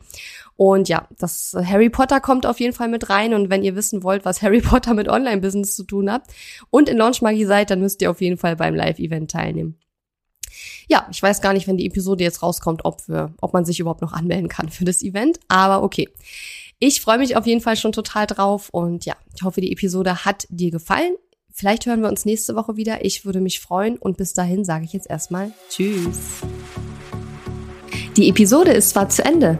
Und 0.55 0.89
ja, 0.89 1.07
das 1.17 1.55
Harry 1.63 1.89
Potter 1.89 2.19
kommt 2.19 2.45
auf 2.45 2.59
jeden 2.59 2.73
Fall 2.73 2.87
mit 2.87 3.09
rein. 3.09 3.33
Und 3.33 3.49
wenn 3.49 3.63
ihr 3.63 3.75
wissen 3.75 4.03
wollt, 4.03 4.25
was 4.25 4.41
Harry 4.41 4.61
Potter 4.61 4.93
mit 4.93 5.07
Online-Business 5.07 5.75
zu 5.75 5.83
tun 5.83 6.11
hat 6.11 6.23
und 6.69 6.89
in 6.89 6.97
Launch 6.97 7.21
Magie 7.21 7.45
seid, 7.45 7.69
dann 7.69 7.79
müsst 7.79 8.01
ihr 8.01 8.11
auf 8.11 8.21
jeden 8.21 8.37
Fall 8.37 8.55
beim 8.55 8.75
Live-Event 8.75 9.31
teilnehmen 9.31 9.77
ja, 10.87 11.07
ich 11.11 11.21
weiß 11.21 11.41
gar 11.41 11.53
nicht, 11.53 11.67
wenn 11.67 11.77
die 11.77 11.85
Episode 11.85 12.23
jetzt 12.23 12.43
rauskommt, 12.43 12.85
ob, 12.85 13.07
wir, 13.07 13.33
ob 13.41 13.53
man 13.53 13.65
sich 13.65 13.79
überhaupt 13.79 14.01
noch 14.01 14.13
anmelden 14.13 14.47
kann 14.47 14.69
für 14.69 14.85
das 14.85 15.01
Event. 15.01 15.39
Aber 15.47 15.83
okay. 15.83 16.09
Ich 16.83 16.99
freue 16.99 17.19
mich 17.19 17.37
auf 17.37 17.45
jeden 17.45 17.61
Fall 17.61 17.75
schon 17.75 17.91
total 17.91 18.25
drauf 18.25 18.69
und 18.69 19.05
ja, 19.05 19.15
ich 19.35 19.43
hoffe, 19.43 19.61
die 19.61 19.71
Episode 19.71 20.25
hat 20.25 20.47
dir 20.49 20.71
gefallen. 20.71 21.13
Vielleicht 21.53 21.85
hören 21.85 22.01
wir 22.01 22.09
uns 22.09 22.25
nächste 22.25 22.55
Woche 22.55 22.75
wieder. 22.75 23.05
Ich 23.05 23.23
würde 23.23 23.39
mich 23.39 23.59
freuen 23.59 23.97
und 23.97 24.17
bis 24.17 24.33
dahin 24.33 24.65
sage 24.65 24.85
ich 24.85 24.93
jetzt 24.93 25.07
erstmal 25.07 25.51
Tschüss. 25.69 26.41
Die 28.17 28.29
Episode 28.29 28.71
ist 28.71 28.89
zwar 28.89 29.09
zu 29.09 29.23
Ende, 29.23 29.59